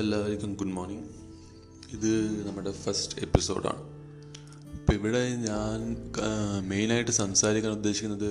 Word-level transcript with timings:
അപ്പോൾ 0.00 0.08
എല്ലാവർക്കും 0.08 0.54
good 0.54 0.74
morning. 0.76 1.08
ഇത് 1.94 2.12
നമ്മുടെ 2.46 2.70
ഫസ്റ്റ് 2.72 3.18
എപ്പിസോഡാണ്. 3.22 3.82
അപ്പോൾ 4.76 4.92
ഇവിടെ 4.92 5.22
ഞാൻ 5.36 5.80
മെയിനായിട്ട് 6.68 7.10
സംസാരിക്കാൻ 7.10 7.72
ഉദ്ദേശിക്കുന്നത് 7.72 8.30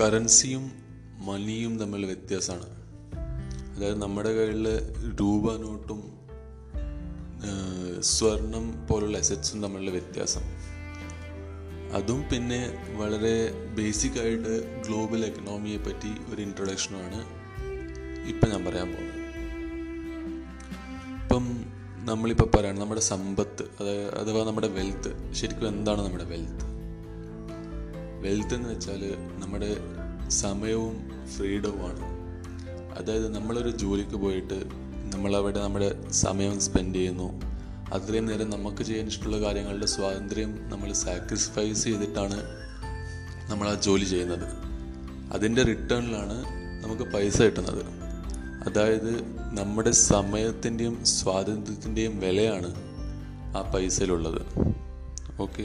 കറൻസിയും 0.00 0.70
മണിയും 1.26 1.78
തമ്മിൽ 1.78 2.06
വ്യത്യാസമാണ്. 2.06 2.68
അതായത് 3.76 3.98
നമ്മുടെ 4.02 4.32
കയ്യിൽ 4.38 4.68
രൂപ 5.20 5.56
നോട്ടും 5.56 6.00
സ്വർണം 8.02 8.86
പോലുള്ള 8.86 9.18
അസറ്റ്സും 9.18 9.62
തമ്മിലുള്ള 9.62 9.90
വ്യത്യാസം. 9.90 10.46
അതും 11.92 12.24
പിന്നെ 12.32 12.62
വളരെ 12.96 13.36
ബേസിക് 13.78 14.20
ആയിട്ട് 14.20 14.54
ഗ്ലോബൽ 14.86 15.24
എക്കണോമിയെ 15.24 15.76
പറ്റി 15.76 16.34
ഒരു 16.34 16.42
ഇൻട്രൊഡക്ഷനുമാണ് 16.42 17.22
ഇപ്പം 18.28 18.50
ഞാൻ 18.50 18.64
പറയാൻ 18.64 18.88
പോകുന്നത്. 18.88 19.07
നമ്മളിപ്പോൾ 22.08 22.56
പറയണം 22.56 22.80
നമ്മുടെ 22.80 23.00
സമ്പത്ത് 23.00 23.62
അതായത് 23.80 24.18
അഥവാ 24.18 24.44
നമ്മുടെ 24.44 24.68
വെൽത്ത് 24.68 25.32
ശരിക്കും 25.32 25.68
എന്താണ് 25.68 26.02
നമ്മുടെ 26.02 26.24
വെൽത്ത് 26.24 26.64
വെൽത്ത് 28.20 28.54
എന്ന് 28.54 28.68
വെച്ചാൽ 28.68 29.14
നമ്മുടെ 29.38 29.76
സമയവും 30.28 31.10
ഫ്രീഡവുമാണ് 31.36 32.18
അതായത് 32.98 33.34
നമ്മളൊരു 33.34 33.70
ജോലിക്ക് 33.70 34.16
പോയിട്ട് 34.16 34.88
നമ്മളവിടെ 35.14 35.60
നമ്മുടെ 35.60 36.10
സമയം 36.10 36.60
സ്പെൻഡ് 36.60 36.94
ചെയ്യുന്നു. 36.94 37.40
അത്രയും 37.92 38.26
നേരം 38.26 38.50
നമുക്ക് 38.50 38.82
ചെയ്യാൻ 38.82 39.06
ഇഷ്ടമുള്ള 39.06 39.40
കാര്യങ്ങളുടെ 39.40 39.86
സ്വാതന്ത്ര്യം 39.86 40.68
നമ്മൾ 40.68 40.92
സാക്രിഫൈസ് 40.92 41.84
ചെയ്തിട്ടാണ് 41.84 42.42
നമ്മൾ 43.50 43.68
ആ 43.68 43.74
ജോലി 43.74 44.04
ചെയ്യുന്നത്. 44.04 44.48
അതിന്റെ 45.32 45.62
റിട്ടേണിലാണ് 45.62 46.44
നമുക്ക് 46.84 47.02
പൈസ 47.02 47.42
കിട്ടുന്നത്. 47.42 47.97
അതായത് 48.64 49.36
നമ്മുടെ 49.36 49.90
സമയത്തിന്റെയും 49.90 51.04
സ്വാതന്ത്ര്യത്തിന്റെയും 51.04 52.20
വിലയാണ് 52.20 52.74
ആ 53.56 53.72
പൈസയിലുള്ളത്. 53.74 54.42
ഓക്കെ? 55.40 55.62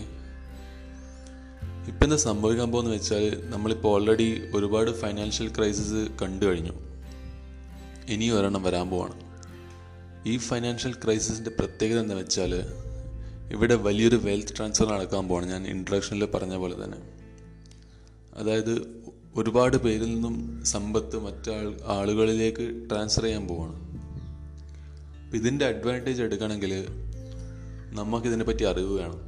ഇപ്പം 1.87 2.03
എന്താ 2.03 2.15
സംഭവിക്കാൻ 2.15 2.71
പോകുന്ന 2.71 2.91
വെച്ചാൽ 2.91 3.49
നമ്മളിപ്പോൾ 3.49 3.89
ഓൾറെഡി 3.89 4.49
ഒരുപാട് 4.53 4.91
ഫൈനാൻഷ്യൽ 4.91 5.47
ക്രൈസിസ് 5.47 6.07
കണ്ടു 6.21 6.45
കഴിഞ്ഞു. 6.45 6.73
ഇനി 8.09 8.29
ഒരെണ്ണം 8.29 8.63
വരാൻ 8.63 8.89
പോവാണ്. 8.89 9.13
ഈ 10.25 10.37
ഫൈനാൻഷ്യൽ 10.37 10.93
ക്രൈസിസിന്റെ 10.93 11.51
പ്രത്യേകത 11.59 11.99
എന്താ 11.99 12.15
വെച്ചാൽ 12.15 12.55
ഇവിടെ 13.51 13.75
വലിയൊരു 13.75 14.15
വെൽത്ത് 14.15 14.57
ട്രാൻസ്ഫർ 14.57 14.87
നടക്കാൻ 14.87 15.27
പോവാണ്. 15.27 15.45
ഞാൻ 15.45 15.67
ഇൻട്രഡക്ഷനിൽ 15.67 16.25
പറഞ്ഞ 16.25 16.55
പോലെ 16.55 16.83
തന്നെ. 16.83 16.97
അതായത് 18.35 19.02
ഒരുപാട് 19.37 19.77
പേരിൽ 19.77 20.05
നിന്നും 20.05 20.65
സമ്പത്ത് 20.65 21.17
മറ്റാൾ 21.17 21.79
ആളുകളിലേക്ക് 21.85 22.89
ട്രാൻസ്ഫർ 22.89 23.23
ചെയ്യാൻ 23.23 23.47
പോവാണ്. 23.47 23.93
ഇതിന്റെ 25.35 25.65
അഡ്വാന്റേജ് 25.65 26.21
എടുക്കണമെങ്കിൽ 26.21 26.85
നമുക്കിതിനെ 27.91 28.43
പറ്റി 28.43 28.63
അറിവ് 28.63 28.99
വേണം. 28.99 29.19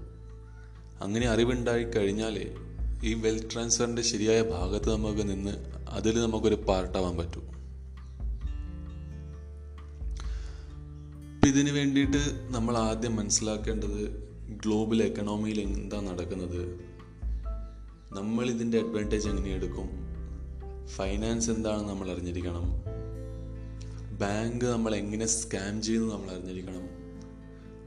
അങ്ങനെ 1.02 1.28
അറിവുണ്ടായി 1.28 1.84
കഴിഞ്ഞാലേ 1.84 2.56
ഈ 3.04 3.14
വെൽത്ത് 3.14 3.54
ട്രാൻസ്ഫറിന്റെ 3.54 4.02
ശരിയായ 4.02 4.42
ഭാഗത്ത് 4.42 4.90
നമുക്ക് 4.94 5.30
നിന്ന് 5.30 5.52
അതിൽ 5.90 6.22
നമുക്കൊരു 6.22 6.56
പാർട്ടാവാൻ 6.56 7.18
പറ്റൂ. 7.18 7.42
അപ്പം 11.36 11.48
ഇതിന് 11.48 11.72
വേണ്ടിയിട്ട് 11.72 12.48
നമ്മൾ 12.50 12.78
ആദ്യം 12.78 13.16
മനസ്സിലാക്കേണ്ടത് 13.16 14.10
ഗ്ലോബൽ 14.66 15.04
എക്കണോമിയിൽ 15.04 15.62
എന്താ 15.62 16.02
നടക്കുന്നത്? 16.02 16.85
നമ്മൾ 18.16 18.50
ഇതിന്റെ 18.50 18.80
അഡ്വാന്റേജ് 18.80 19.30
എങ്ങനെ 19.30 19.52
എടുക്കും? 19.52 19.88
ഫൈനാൻസ് 20.88 21.52
എന്താണെന്ന് 21.52 21.90
നമ്മൾ 21.90 22.12
അറിഞ്ഞിരിക്കണം. 22.12 22.66
ബാങ്ക് 24.20 24.66
നമ്മൾ 24.66 24.96
എങ്ങനെ 24.96 25.26
സ്കാം 25.26 25.82
ചെയ്യുന്നു 25.82 26.16
നമ്മൾ 26.16 26.32
അറിഞ്ഞിരിക്കണം. 26.32 27.06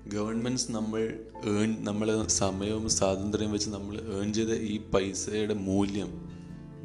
ഗവൺമെന്റ്സ് 0.09 0.73
നമ്മൾ 0.73 1.19
ഏൺ 1.47 1.85
നമ്മൾ 1.85 2.27
സമയവും 2.27 2.89
സ്വാതന്ത്ര്യം 2.89 3.53
വെച്ച് 3.53 3.71
നമ്മൾ 3.71 3.97
ഏൺ 3.97 4.33
ചെയ്ത 4.33 4.49
ഈ 4.49 4.81
പൈസയുടെ 4.95 5.55
മൂല്യം 5.55 6.29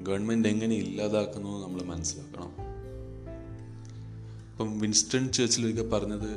ഗവൺമെന്റ് 0.04 0.48
എങ്ങനെ 0.48 0.76
ഇല്ലാതാക്കുന്നു 0.76 1.64
നമ്മൾ 1.64 1.82
മനസ്സിലാക്കണം. 1.84 2.52
ഇപ്പം 4.52 4.80
വിൻസ്റ്റൺ 4.80 5.32
ചേർച്ചിലൊക്കെ 5.32 5.82
പറഞ്ഞത് 5.82 6.32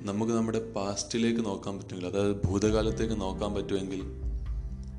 നമുക്ക് 0.00 0.32
നമ്മുടെ 0.32 0.72
പാസ്റ്റിലേക്ക് 0.72 1.44
നോക്കാൻ 1.44 1.78
പറ്റുമെങ്കിൽ 1.78 2.08
അതായത് 2.08 2.44
ഭൂതകാലത്തേക്ക് 2.44 3.20
നോക്കാൻ 3.20 3.54
പറ്റുമെങ്കിൽ 3.54 4.27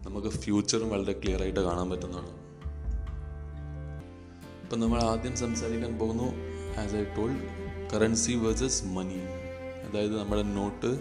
നമുക്ക് 0.06 0.30
ഫ്യൂച്ചറും 0.42 0.90
വളരെ 0.90 1.14
ക്ലിയർ 1.22 1.42
ആയിട്ട് 1.42 1.60
കാണാൻ 1.60 1.88
പറ്റുന്നതാണ്. 1.90 2.32
ഇപ്പം 4.64 4.80
നമ്മൾ 4.80 5.00
ആദ്യം 5.12 5.36
സംസാരിക്കാൻ 5.38 5.94
പോകുന്നു 6.00 6.28
as 6.82 6.96
I 6.96 7.04
told 7.18 7.46
currency 7.94 8.34
versus 8.34 8.86
money 8.96 9.20
അതായത് 9.86 10.16
നമ്മുടെ 10.20 10.44
നോട്ട് 10.58 10.92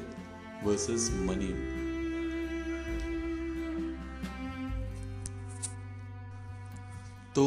വേഴ്സസ് 0.66 1.10
മണി 1.28 1.50
തോ 7.36 7.46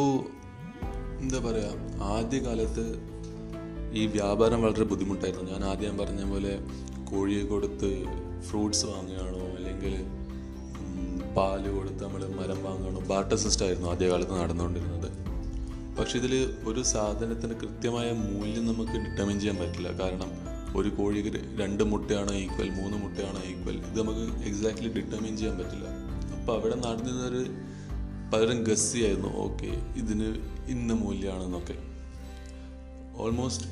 എന്താ 1.22 1.40
പറയുക 1.40 1.72
ആദ്യകാലത്ത് 2.16 2.86
ഈ 4.00 4.04
വ്യാപാരം 4.08 4.60
വളരെ 4.62 4.86
ബുദ്ധിമുട്ടായിരുന്നു. 4.92 5.52
ഞാൻ 5.52 5.64
ആദ്യം 5.66 5.98
പറഞ്ഞ 5.98 6.22
പോലെ 6.30 6.54
കോഴിയെ 7.10 7.44
കൊടുത്ത് 7.44 7.90
ഫ്രൂട്ട്സ് 8.48 8.86
വാങ്ങുകയാണോ 8.86 9.42
അല്ലെങ്കിൽ 9.58 9.96
പാൽ 11.36 11.64
കൊടുത്ത് 11.74 12.02
നമ്മൾ 12.04 12.22
മരം 12.38 12.60
വാങ്ങണം 12.68 13.04
ബാട്ടർ 13.12 13.38
സിസ്റ്റം 13.44 13.66
ആയിരുന്നു 13.66 13.90
ആദ്യകാലത്ത് 13.92 14.36
നടന്നുകൊണ്ടിരുന്നത്. 14.42 15.10
പക്ഷെ 15.98 16.16
ഇതിൽ 16.20 16.34
ഒരു 16.70 16.82
സാധനത്തിന് 16.94 17.56
കൃത്യമായ 17.62 18.08
മൂല്യം 18.12 18.66
നമുക്ക് 18.70 18.96
ഡിറ്റർമിൻ 19.06 19.38
ചെയ്യാൻ 19.42 19.58
പറ്റില്ല. 19.62 19.90
കാരണം 20.02 20.32
ഒരു 20.80 20.90
കോഴിക്ക് 20.98 21.42
രണ്ട് 21.62 21.84
മുട്ടയാണോ 21.92 22.34
ഈക്വൽ 22.44 22.70
മൂന്ന് 22.80 22.98
മുട്ടയാണോ 23.04 23.42
ഈക്വൽ 23.52 23.78
ഇത് 23.90 23.98
നമുക്ക് 24.02 24.26
എക്സാക്ട്ലി 24.50 24.90
ഡിറ്റർമിൻ 24.98 25.34
ചെയ്യാൻ 25.38 25.56
പറ്റില്ല. 25.60 25.88
അപ്പോൾ 26.38 26.54
അവിടെ 26.60 26.76
നടന്നിരുന്നൊരു 26.86 27.42
പലരും 28.34 28.60
ഗസ്സി 28.64 29.00
ആയിരുന്നു 29.06 29.32
ഓക്കെ 29.46 29.72
ഇതിന് 30.02 30.30
ഇന്ന 30.74 30.94
മൂല്യമാണെന്നൊക്കെ 31.04 31.78
ഓൾമോസ്റ്റ് 33.24 33.68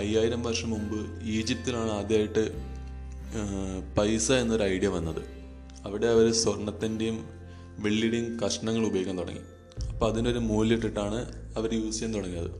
അയ്യായിരം 0.00 0.40
വർഷം 0.42 0.70
മുമ്പ് 0.70 0.98
ഈജിപ്തിലാണ് 1.36 1.92
ആദ്യമായിട്ട് 1.98 2.44
പൈസ 3.98 4.26
എന്നൊരു 4.42 4.64
ഐഡിയ 4.72 4.88
വന്നത്. 4.88 5.22
അവിടെ 5.86 6.06
അവർ 6.06 6.26
സ്വർണത്തിന്റെയും 6.32 7.16
വെള്ളിയുടെയും 7.78 8.40
കഷ്ണങ്ങൾ 8.40 8.86
ഉപയോഗിക്കാൻ 8.86 9.18
തുടങ്ങി. 9.18 9.42
അപ്പോൾ 9.90 10.06
അതിനൊരു 10.12 10.38
മൂല്യം 10.38 10.76
ഇട്ടിട്ടാണ് 10.76 11.18
അവർ 11.58 11.70
യൂസ് 11.74 11.96
ചെയ്യാൻ 11.96 12.14
തുടങ്ങിയത്. 12.14 12.50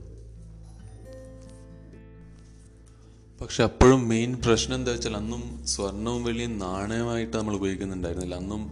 പക്ഷെ 3.41 3.63
അപ്പോഴും 3.65 4.09
മെയിൻ 4.09 4.31
പ്രശ്നം 4.45 4.75
എന്താ 4.75 4.93
വെച്ചാൽ 4.93 5.17
അന്നും 5.17 5.43
സ്വർണവും 5.67 6.25
വെള്ളിയും 6.25 6.59
നാണയമായിട്ട് 6.59 7.37
നമ്മൾ 7.37 7.55
ഉപയോഗിക്കുന്നുണ്ടായിരുന്നില്ല. 7.55 8.35
അന്നും 8.35 8.63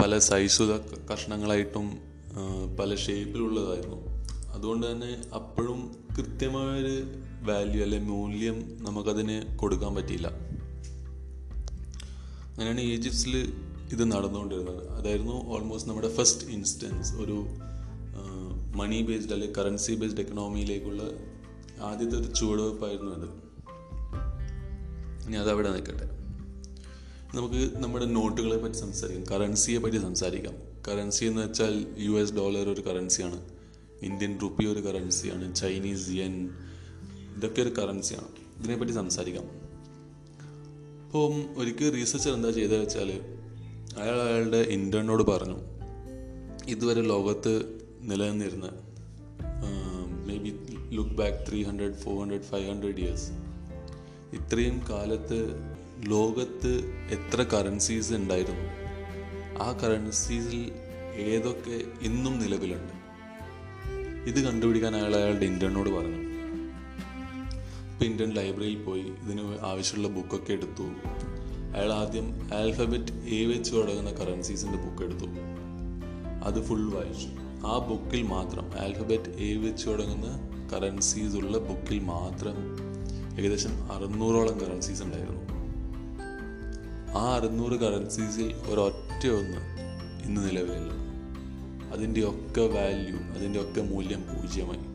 പല 0.00 0.18
സൈസുത 0.18 0.72
കഷ്ണങ്ങളായിട്ടും 1.10 1.88
പല 2.78 2.94
ഷേപ്പിലുള്ളതായിരുന്നു 2.94 3.98
അതുകൊണ്ട് 4.52 4.84
തന്നെ 4.90 5.10
അപ്പോഴും 5.34 5.80
കൃത്യമായൊരു 6.16 6.96
വാല്യൂ 7.48 7.82
അല്ലെ 7.82 7.98
മൂല്യം 7.98 8.56
നമുക്കതിന് 8.82 9.36
കൊടുക്കാൻ 9.56 9.94
പറ്റിയില്ല. 9.94 10.28
അങ്ങനെയാണ് 12.48 12.80
ഈജിപ്തിൽ 12.80 13.34
ഇത് 13.92 14.12
നടന്നുകൊണ്ടിരുന്നത്. 14.12 14.88
അതായിരുന്നു 14.88 15.32
ഓൾമോസ്റ്റ് 15.32 15.90
നമ്മുടെ 15.90 16.16
ഫസ്റ്റ് 16.16 16.46
ഇൻസ്റ്റൻസ് 16.46 17.14
ഒരു 17.14 17.44
മണി 18.76 19.02
ബേസ്ഡ് 19.02 19.32
അല്ലെങ്കിൽ 19.32 19.56
കറൻസി 19.58 19.92
ബേസ്ഡ് 19.92 20.20
എക്കണോമിയിലേക്കുള്ള 20.20 21.02
ആദ്യത്തെ 21.82 22.16
ഒരു 22.16 22.34
ചുവടുവെപ്പായിരുന്നു 22.34 23.12
അത്. 23.12 23.28
ഇനി 25.28 25.36
അതവിടെ 25.36 25.70
നിൽക്കട്ടെ. 25.70 26.06
നമുക്ക് 27.34 27.76
നമ്മുടെ 27.76 28.04
നോട്ടുകളെ 28.04 28.58
പറ്റി 28.58 28.74
സംസാരിക്കാം. 28.74 29.24
കറൻസിയെ 29.26 29.78
പറ്റി 29.78 29.96
സംസാരിക്കാം. 29.96 30.54
കറൻസി 30.88 31.24
എന്ന് 31.24 31.42
വെച്ചാൽ 31.42 31.94
യു 31.98 32.10
എസ് 32.10 32.32
ഡോളർ 32.32 32.68
ഒരു 32.68 32.80
കറൻസിയാണ് 32.80 33.44
ഇന്ത്യൻ 34.02 34.38
റുപ്പി 34.42 34.64
ഒരു 34.64 34.80
കറൻസിയാണ് 34.80 35.54
ചൈനീസ് 35.54 36.10
യെൻ 36.10 36.50
ഇതൊക്കെ 37.36 37.62
ഒരു 37.62 37.68
കറൻസിയാണ് 37.68 38.28
ഇതിനെപ്പറ്റി 38.60 38.92
സംസാരിക്കാം. 38.92 39.44
അപ്പം 41.04 41.60
ഒരിക്കൽ 41.60 41.92
റീസർച്ചർ 41.92 42.32
എന്താ 42.32 42.50
ചെയ്തത് 42.50 42.80
വെച്ചാൽ 42.80 43.41
അയാൾ 43.98 44.16
അയാളുടെ 44.22 44.56
ഇന്റേണിനോട് 44.56 45.22
പറഞ്ഞു 45.22 45.56
ഇതുവരെ 46.68 47.02
ലോകത്ത് 47.02 47.52
നിലനിന്നിരുന്ന 48.00 48.68
maybe 50.36 50.52
look 50.94 51.10
back 51.10 51.38
three 51.48 51.62
hundred 51.62 51.94
four 51.94 52.14
hundred 52.20 52.42
five 52.42 52.68
hundred 52.70 53.00
years 53.00 53.30
ഇത്രയും 54.36 54.82
കാലത്ത് 54.90 55.38
ലോകത്ത് 56.08 56.72
എത്ര 57.10 57.42
കറൻസീസ് 57.42 58.12
ഉണ്ടായിരുന്നു 58.12 58.66
ആ 59.62 59.68
കറൻസീസിൽ 59.72 60.72
ഏതൊക്കെ 61.14 61.78
ഇന്നും 62.02 62.38
നിലവിലുണ്ട്? 62.38 62.94
ഇത് 64.28 64.40
കണ്ടുപിടിക്കാൻ 64.44 64.96
അയാൾ 64.96 65.16
അയാളുടെ 65.16 65.44
ഇന്റേണിനോട് 65.44 65.90
പറഞ്ഞു. 65.90 66.20
ഇപ്പം 67.92 68.06
ഇന്ത്യൻ 68.06 68.30
ലൈബ്രറിയിൽ 68.30 68.82
പോയി 68.84 69.02
ഇതിന് 69.02 69.58
ആവശ്യമുള്ള 69.60 70.08
ബുക്കൊക്കെ 70.08 70.52
എടുത്തു. 70.52 70.86
അയാൾ 71.74 71.92
ആദ്യം 71.92 72.50
ആൽഫബറ്റ് 72.54 73.12
എ 73.12 73.46
വെച്ച് 73.46 73.74
തുടങ്ങുന്ന 73.74 74.10
കറൻസീസിന്റെ 74.10 74.78
ബുക്ക് 74.78 75.02
എടുത്തു. 75.02 75.24
അത് 76.44 76.64
ഫുൾ 76.64 76.90
വായിച്ചു. 76.92 77.28
ആ 77.66 77.78
ബുക്കിൽ 77.78 78.22
മാത്രം 78.22 78.70
ആൽഫബറ്റ് 78.80 79.30
എ 79.38 79.56
വെച്ച് 79.56 79.88
തുടങ്ങുന്ന 79.88 80.52
കറൻസീസ് 80.72 81.36
ഉള്ള 81.36 81.58
ബുക്കിൽ 81.58 81.98
മാത്രം 81.98 82.54
ഏകദേശം 83.40 83.92
അറുന്നൂറോളം 83.92 84.60
കറൻസീസ് 84.60 85.02
ഉണ്ടായിരുന്നു. 85.02 85.42
ആ 87.18 87.34
അറുന്നൂറ് 87.34 87.72
കറൻസീസിൽ 87.72 88.54
ഒരൊറ്റ 88.54 89.26
ഒന്ന് 89.26 89.58
ഇന്ന് 90.24 90.50
നിലവിലില്ല. 90.50 91.02
അതിന്റെ 91.92 92.20
ഒക്കെ 92.20 92.60
വാല്യൂ 92.60 93.16
അതിന്റെ 93.16 93.60
ഒക്കെ 93.60 93.80
മൂല്യം 93.80 94.22
പൂജ്യമായി. 94.22 94.92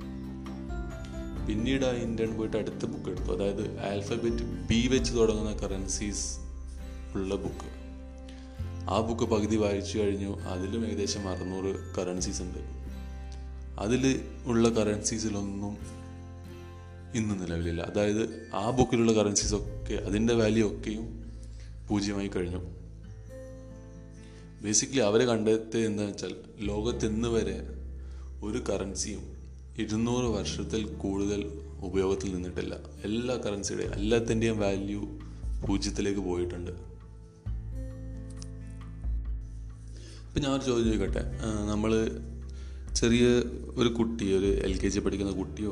പിന്നീട് 1.47 1.85
ആ 1.85 1.89
ഇന്ത്യൻ 1.89 2.33
പോയിട്ട് 2.33 2.57
അടുത്ത 2.57 2.85
ബുക്ക് 2.85 3.09
എടുത്തു. 3.09 3.35
അതായത് 3.35 3.79
ആൽഫബറ്റ് 3.79 4.43
ബി 4.43 4.87
വെച്ച് 4.87 5.13
തുടങ്ങുന്ന 5.13 5.51
കറൻസീസ് 5.51 6.46
ഉള്ള 7.15 7.35
ബുക്ക് 7.35 7.77
ആ 8.89 9.01
ബുക്ക് 9.01 9.23
പകുതി 9.23 9.55
വായിച്ചു 9.55 9.97
കഴിഞ്ഞു. 9.97 10.39
അതിലും 10.39 10.85
ഏകദേശം 10.85 11.29
അറുന്നൂറ് 11.29 11.95
കറൻസീസ് 11.97 12.41
ഉണ്ട്. 12.41 12.57
അതിൽ 13.79 14.21
ഉള്ള 14.45 14.69
കറൻസീസിലൊന്നും 14.69 15.77
ഇന്ന് 17.15 17.43
നിലവിലില്ല. 17.43 17.81
അതായത് 17.81 18.47
ആ 18.53 18.69
ബുക്കിലുള്ള 18.69 19.13
കറൻസീസ് 19.13 19.53
ഒക്കെ 19.55 19.93
അതിന്റെ 19.93 20.33
വാല്യൂ 20.33 20.67
ഒക്കെയും 20.67 21.31
പൂജ്യമായി 21.89 22.27
കഴിഞ്ഞു. 22.27 22.77
ബേസിക്കലി 24.61 24.99
അവരെ 24.99 25.25
കണ്ടെത്തിയത് 25.25 25.85
എന്താണെന്ന് 25.85 26.13
വെച്ചാൽ 26.13 26.35
ലോകത്തെന്ന് 26.59 27.27
വരെ 27.27 27.61
ഒരു 28.43 28.57
കറൻസിയും 28.57 29.37
ഇരുന്നൂറ് 29.77 30.25
വർഷത്തിൽ 30.25 30.85
കൂടുതൽ 30.85 31.61
ഉപയോഗത്തിൽ 31.79 32.33
നിന്നിട്ടില്ല. 32.33 32.75
എല്ലാ 33.03 33.35
കറൻസിയുടെയും 33.35 33.93
എല്ലാത്തിന്റെയും 33.93 34.59
വാല്യൂ 34.59 35.01
പൂജ്യത്തിലേക്ക് 35.67 36.19
പോയിട്ടുണ്ട്. 36.19 36.86
ഇപ്പം 40.37 40.49
ഞാനൊരു 40.49 40.65
ചോദ്യം 40.65 40.85
ചോദിക്കട്ടെ? 40.85 41.21
നമ്മൾ 41.65 41.91
ചെറിയ 42.95 43.23
ഒരു 43.75 43.89
കുട്ടി 43.89 44.37
ഒരു 44.37 44.45
എൽ 44.45 44.79
കെ 44.79 44.87
ജി 44.87 44.99
പഠിക്കുന്ന 44.99 45.31
കുട്ടിയോ 45.31 45.71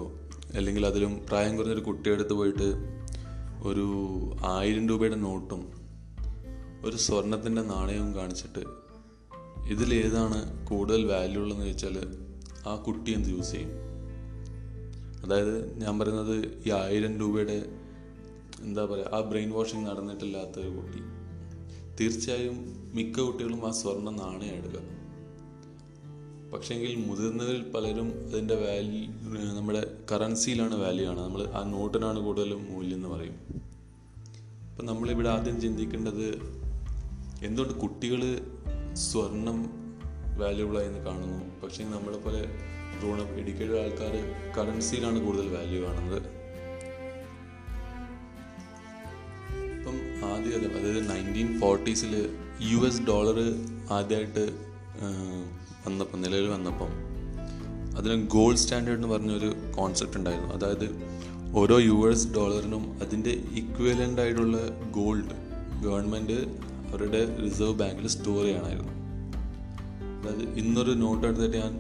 അല്ലെങ്കിൽ 0.56 0.86
അതിലും 0.86 1.26
പ്രായം 1.28 1.58
കുറഞ്ഞൊരു 1.58 1.80
കുട്ടിയെടുത്ത് 1.80 2.34
പോയിട്ട് 2.34 2.68
ഒരു 3.64 3.86
ആയിരം 4.46 4.90
രൂപയുടെ 4.90 5.16
നോട്ടും 5.16 5.62
ഒരു 6.86 6.96
സ്വർണത്തിന്റെ 6.96 7.62
നാണയവും 7.62 8.16
കാണിച്ചിട്ട് 8.16 8.64
ഇതിലേതാണ് 9.68 10.40
കൂടുതൽ 10.66 11.06
വാല്യൂ 11.06 11.42
ഉള്ളതെന്ന് 11.42 11.66
ചോദിച്ചാൽ 11.66 11.98
ആ 12.68 12.76
കുട്ടി 12.76 13.12
എന്ത് 13.12 13.30
യൂസ് 13.30 13.52
ചെയ്യും? 13.52 13.74
അതായത് 15.24 15.56
ഞാൻ 15.78 16.00
പറയുന്നത് 16.00 16.36
ഈ 16.68 16.72
ആയിരം 16.72 17.20
രൂപയുടെ 17.20 17.58
എന്താ 18.62 18.86
പറയുക 18.86 19.14
ആ 19.14 19.22
ബ്രെയിൻ 19.22 19.52
വാഷിങ് 19.52 19.88
നടന്നിട്ടില്ലാത്ത 19.88 20.60
ഒരു 20.60 20.70
കുട്ടി. 20.70 21.04
തീർച്ചയായും 22.00 22.58
മിക്ക 22.96 23.20
കുട്ടികളും 23.20 23.68
ആ 23.68 23.72
സ്വർണ 23.72 24.10
നാണയം 24.10 24.54
എടുക്കുക. 24.56 24.96
പക്ഷേങ്കിൽ 26.54 26.96
മുതിർന്നവരിൽ 26.96 27.72
പലരും 27.72 28.30
അതിന്റെ 28.32 28.56
വാല്യൂ 28.56 29.12
നമ്മുടെ 29.58 29.98
കറൻസിയിലാണ് 30.12 30.76
വാല്യൂ 30.76 31.10
ആണ് 31.10 31.20
നമ്മൾ 31.20 31.44
ആ 31.44 31.64
നോട്ടിനാണ് 31.64 32.20
കൂടുതലും 32.20 32.74
മൂല്യം 32.74 32.96
എന്ന് 32.96 33.08
പറയും. 33.08 33.36
അപ്പം 34.72 34.86
നമ്മളിവിടെ 34.86 35.30
ആദ്യം 35.30 35.62
ചിന്തിക്കേണ്ടത് 35.62 36.28
എന്തുകൊണ്ട് 37.44 37.74
കുട്ടികൾ 37.74 38.40
സ്വർണം 38.94 39.66
വാല്യൂബിളായി 40.40 40.88
എന്ന് 40.88 41.00
കാണുന്നു? 41.00 41.62
പക്ഷേ 41.64 41.84
നമ്മളെ 41.84 42.18
പോലെ 42.18 42.46
ഗ്രോൺ 43.00 43.22
അപ്പ് 43.22 43.36
എഡ്യൂക്കേറ്റഡ് 43.36 43.76
ആൾക്കാർ 43.76 44.14
കറൻസിയിലാണ് 44.58 45.26
കൂടുതൽ 45.26 45.56
വാല്യൂ 45.56 45.84
കാണുന്നത്. 45.84 46.35
ഇപ്പം 50.38 50.54
ആദ്യം 50.54 50.74
അതായത് 50.78 51.02
നയന്റീൻ 51.10 51.50
ഫോർട്ടീസിൽ 51.60 52.14
യു 52.70 52.80
എസ് 52.88 53.02
ഡോളർ 53.10 53.38
ആദ്യമായിട്ട് 53.98 54.44
വന്നപ്പം 55.86 56.18
നിലവിൽ 56.22 56.48
വന്നപ്പം 56.48 56.92
അതിന് 57.98 58.16
ഗോൾഡ് 58.28 58.58
സ്റ്റാൻഡേർഡ് 58.58 58.98
എന്ന് 59.00 59.08
പറഞ്ഞൊരു 59.08 59.50
കോൺസെപ്റ്റ് 59.76 60.18
ഉണ്ടായിരുന്നു. 60.18 60.50
അതായത് 60.56 60.88
ഓരോ 61.60 61.76
യു 61.80 61.98
എസ് 62.10 62.28
ഡോളറിനും 62.28 62.84
അതിന്റെ 63.04 63.34
ഇക്വലന്റ് 63.62 64.22
ആയിട്ടുള്ള 64.22 64.58
ഗോൾഡ് 64.98 65.36
ഗവൺമെന്റ് 65.86 66.40
അവരുടെ 66.90 67.22
റിസർവ് 67.44 67.76
ബാങ്കിൽ 67.82 68.08
സ്റ്റോർ 68.08 68.42
ചെയ്യണമായിരുന്നു. 68.46 68.94
അതായത് 70.20 70.44
ഇന്നൊരു 70.62 70.96
നോട്ട് 71.04 71.24
എടുത്തിട്ട് 71.28 71.58
ഞാൻ 71.58 71.76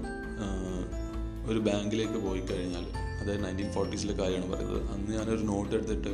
ഒരു 1.51 1.59
ബാങ്കിലേക്ക് 1.59 2.19
പോയി 2.27 2.43
കഴിഞ്ഞാൽ 2.51 2.85
അതായത് 3.19 3.43
നയന്റീൻ 3.45 3.69
ഫോർട്ടീസിലെ 3.75 4.13
കാര്യമാണ് 4.13 4.51
പറയുന്നത്. 4.53 4.81
അന്ന് 4.93 5.11
ഞാനൊരു 5.17 5.43
നോട്ട് 5.51 5.73
എടുത്തിട്ട് 5.75 6.13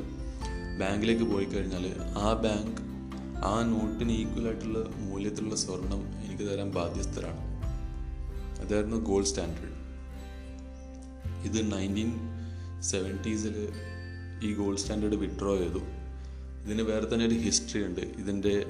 ബാങ്കിലേക്ക് 0.81 1.23
പോയി 1.23 1.45
കഴിഞ്ഞാൽ 1.45 1.85
ആ 2.17 2.33
ബാങ്ക് 2.33 2.81
ആ 3.45 3.63
നോട്ടിന് 3.63 4.11
ഈക്വൽ 4.11 4.45
ആയിട്ടുള്ള 4.45 4.79
മൂല്യത്തിലുള്ള 4.95 5.55
സ്വർണം 5.55 6.01
എനിക്ക് 6.25 6.43
തരാൻ 6.43 6.71
ബാധ്യസ്ഥരാണ്. 6.71 7.41
അതായിരുന്നു 8.61 8.97
ഗോൾഡ് 8.97 9.25
സ്റ്റാൻഡേർഡ് 9.25 9.81
ഇത് 11.45 11.71
നയന്റീൻ 11.71 12.11
സെവന്റീസിൽ 12.81 13.69
ഈ 14.43 14.53
ഗോൾഡ് 14.53 14.77
സ്റ്റാൻഡേർഡ് 14.77 15.15
വിഡ്രോ 15.15 15.57
ചെയ്തു. 15.57 15.79
ഇതിന് 16.65 16.81
വേറെ 16.81 17.13
തന്നെ 17.13 17.25
ഒരു 17.25 17.35
ഹിസ്റ്ററി 17.35 17.83
ഉണ്ട്. 17.83 18.01
ഇതിന്റെ 18.01 18.65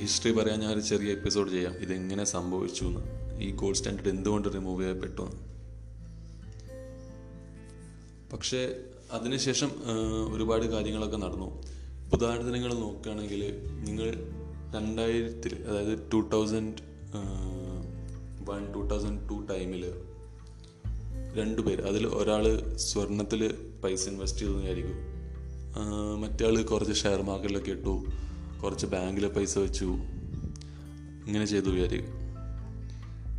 ഹിസ്റ്ററി 0.00 0.32
പറയാൻ 0.32 0.60
ഞാൻ 0.60 0.72
ഒരു 0.72 0.80
ചെറിയ 0.80 1.12
എപ്പിസോഡ് 1.12 1.50
ചെയ്യാം. 1.50 1.74
ഇതെങ്ങനെ 1.74 2.24
സംഭവിച്ചു 2.24 2.84
എന്ന്. 2.84 3.00
ഈ 3.42 3.50
ഗോൾഡ് 3.50 3.76
സ്റ്റാൻഡേർഡ് 3.76 4.08
എന്തുകൊണ്ട് 4.08 4.48
റിമൂവ് 4.54 4.82
ചെയ്യപ്പെട്ടു 4.82 5.22
പക്ഷേ 8.32 8.76
അതിനുശേഷം 9.12 9.70
ഒരുപാട് 10.34 10.66
കാര്യങ്ങളൊക്കെ 10.66 11.16
നടന്നു. 11.16 11.62
ഉദാഹരണത്തിന് 12.12 12.54
നിങ്ങൾ 12.54 12.74
നോക്കുകയാണെങ്കിൽ 12.74 13.42
നിങ്ങൾ 13.84 14.08
രണ്ടായിരത്തിൽ 14.76 15.64
അതായത് 15.68 15.98
two 16.12 16.28
thousand 16.32 16.80
one 18.50 18.72
two 18.72 18.88
thousand 18.94 19.28
two 19.30 19.46
ടൈമിൽ 19.50 19.84
രണ്ടുപേർ 21.36 21.80
അതിൽ 21.80 22.06
ഒരാൾ 22.06 22.76
സ്വർണത്തിൽ 22.76 23.54
പൈസ 23.84 24.08
ഇൻവെസ്റ്റ് 24.08 24.40
ചെയ്തു 24.40 24.52
വിചാരിക്കും. 24.52 24.98
മറ്റേ 26.20 26.46
ആൾ 26.46 26.62
കുറച്ച് 26.62 26.92
ഷെയർ 26.92 27.22
മാർക്കറ്റിലൊക്കെ 27.22 27.70
ഇട്ടു 27.70 28.04
കുറച്ച് 28.62 28.86
ബാങ്കിൽ 28.86 29.28
പൈസ 29.28 29.58
വെച്ചു 29.58 29.84
ഇങ്ങനെ 31.26 31.44
ചെയ്തു 31.44 31.68
വിചാരിക്കും. 31.68 32.14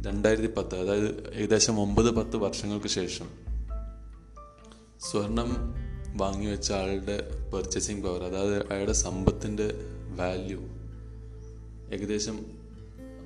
രണ്ടായിരത്തി 0.06 0.48
പത്ത് 0.48 0.76
അതായത് 0.76 1.34
ഏകദേശം 1.34 1.80
ഒമ്പത് 1.80 2.16
പത്ത് 2.16 2.38
വർഷങ്ങൾക്ക് 2.38 2.88
ശേഷം 2.88 3.45
സ്വർണം 5.12 5.50
വാങ്ങി 6.18 6.46
വെച്ച 6.46 6.72
ആളുടെ 6.72 7.18
പെർച്ചേസിങ് 7.54 8.04
പവർ 8.04 8.24
അതായത് 8.24 8.72
അയാളുടെ 8.72 8.94
സമ്പത്തിന്റെ 8.94 9.68
വാല്യൂ 10.16 10.60
ഏകദേശം 11.94 12.46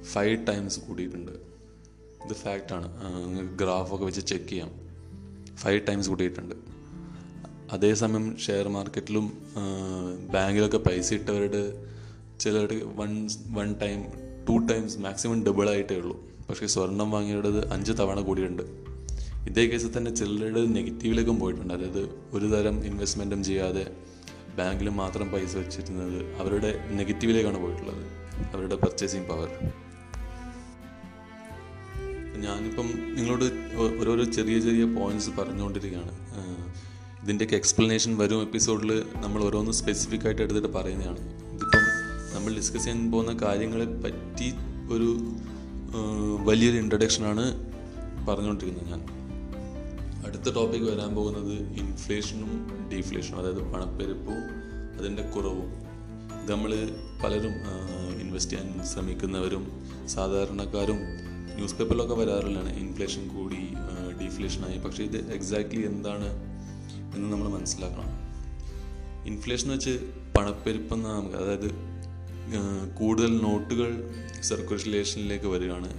ഫൈവ് 0.03 0.47
ടൈംസ് 0.47 0.79
കൂടിയിട്ടുണ്ട്. 0.79 1.31
ഇത് 2.25 2.33
ഫാക്റ്റാണ് 2.33 2.87
നിങ്ങൾക്ക് 3.25 3.63
ഗ്രാഫൊക്കെ 3.63 4.06
വെച്ച് 4.06 4.21
ചെക്ക് 4.21 4.45
ചെയ്യാം. 4.45 4.71
ഫൈവ് 5.56 5.87
ടൈംസ് 5.87 6.09
കൂടിയിട്ടുണ്ട്. 6.09 6.56
അതേസമയം 7.71 8.37
ഷെയർ 8.37 8.68
മാർക്കറ്റിലും 8.68 9.25
ബാങ്കിലൊക്കെ 10.33 10.77
പൈസ 10.77 11.13
ഇട്ടവരുടെ 11.13 11.63
ചിലരുടെ 12.39 12.81
one 12.83 13.30
one 13.51 13.73
time 13.73 14.04
two 14.49 14.73
times 14.73 14.97
maximum 14.97 15.45
double 15.45 15.69
ആയിട്ടേ 15.69 15.95
ഉള്ളൂ. 15.95 16.23
പക്ഷേ 16.49 16.68
സ്വർണം 16.68 17.11
വാങ്ങിയവരുടേത് 17.11 17.71
അഞ്ച് 17.73 17.92
തവണ 17.92 18.19
കൂടിയുണ്ട് 18.21 18.63
ഇതേ 19.47 19.63
കേസിൽ 19.65 19.91
തന്നെ 19.97 20.11
ചിലരുടെ 20.11 20.61
നെഗറ്റീവിലേക്കും 20.77 21.39
പോയിട്ടുണ്ട്. 21.39 21.73
അതായത് 21.73 22.03
ഒരു 22.37 22.45
തരം 22.45 22.85
ഇൻവെസ്റ്റ്മെന്റും 22.85 23.43
ചെയ്യാതെ 23.43 23.85
ബാങ്കിൽ 24.57 24.89
മാത്രം 24.89 25.27
പൈസ 25.31 25.53
വെച്ചിരുന്നത് 25.57 26.17
അവരുടെ 26.41 26.71
നെഗറ്റീവിലേക്കാണ് 26.99 27.59
പോയിട്ടുള്ളത്. 27.63 28.03
അവരുടെ 28.53 28.75
പർച്ചേസിങ് 28.75 29.27
പവർ 29.29 29.49
ഞാനിപ്പം 32.43 32.87
നിങ്ങളോട് 33.15 33.45
ഓരോരോ 34.01 34.23
ചെറിയ 34.23 34.59
ചെറിയ 34.59 34.83
പോയിന്റ്സ് 34.97 35.29
പറഞ്ഞുകൊണ്ടിരിക്കുകയാണ്. 35.29 36.13
ഇതിന്റെയൊക്കെ 37.23 37.55
എക്സ്പ്ലനേഷൻ 37.55 38.11
വരും 38.17 38.41
എപ്പിസോഡിൽ 38.41 38.91
നമ്മൾ 39.15 39.39
ഓരോന്ന് 39.43 39.71
സ്പെസിഫിക് 39.71 40.25
ആയിട്ട് 40.25 40.41
എടുത്തിട്ട് 40.41 40.71
പറയുന്നതാണ്. 40.77 41.21
ഇതിപ്പം 41.55 41.83
നമ്മൾ 42.35 42.51
ഡിസ്കസ് 42.59 42.83
ചെയ്യാൻ 42.83 43.11
പോകുന്ന 43.11 43.33
കാര്യങ്ങളെ 43.45 43.87
പറ്റി 44.03 44.49
ഒരു 44.93 45.09
വലിയൊരു 46.49 46.77
ഇൻട്രഡക്ഷനാണ് 46.77 47.45
പറഞ്ഞുകൊണ്ടിരിക്കുന്നത് 48.29 48.91
ഞാൻ. 48.93 49.19
അടുത്ത 50.30 50.54
ടോപ്പിക് 50.56 50.81
വരാൻ 50.81 51.16
പോകുന്നത് 51.16 51.54
ഇൻഫ്ലേഷനും 51.81 52.52
ഡീഫ്ലേഷനും 52.92 53.38
അതായത് 53.40 53.62
പണപ്പെരുപ്പവും 53.74 54.44
അതിന്റെ 55.00 55.24
കുറവും. 55.24 55.69
നമ്മൾ 56.50 56.71
പലരും 57.24 57.56
ഇൻവെസ്റ്റ് 58.21 58.54
ചെയ്യാൻ 58.54 58.86
ശ്രമിക്കുന്നവരും 58.88 59.64
സാധാരണക്കാരും 60.07 61.00
ന്യൂസ് 61.56 61.76
പേപ്പറിലൊക്കെ 61.76 62.16
വരാറുള്ളതാണ് 62.16 62.78
ഇൻഫ്ലേഷൻ 62.80 63.28
കൂടി 63.28 63.62
ഡീഫ്ലേഷനായി 64.21 64.78
പക്ഷേ 64.78 65.04
ഇത് 65.04 65.18
എക്സാക്ട്ലി 65.33 65.81
എന്താണ് 65.86 66.30
എന്ന് 67.16 67.28
നമ്മൾ 67.31 67.50
മനസ്സിലാക്കണം. 67.50 68.14
ഇൻഫ്ലേഷൻ 69.26 69.69
വെച്ച് 69.69 69.95
പണപ്പെരുപ്പം 70.38 71.04
നമുക്ക് 71.04 71.36
അതായത് 71.36 71.69
കൂടുതൽ 73.00 73.38
നോട്ടുകൾ 73.38 73.90
സർക്കുലേഷനിലേക്ക് 74.42 75.45
വരികയാണ് 75.45 75.92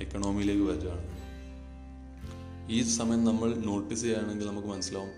എക്കണോമിയിലേക്ക് 0.00 0.62
വരികയാണ്. 0.62 1.15
ഈ 2.70 2.82
സമയം 2.82 3.24
നമ്മൾ 3.24 3.54
നോട്ടീസ് 3.54 4.00
ചെയ്യുകയാണെങ്കിൽ 4.00 4.46
നമുക്ക് 4.46 4.68
മനസ്സിലാവും. 4.68 5.10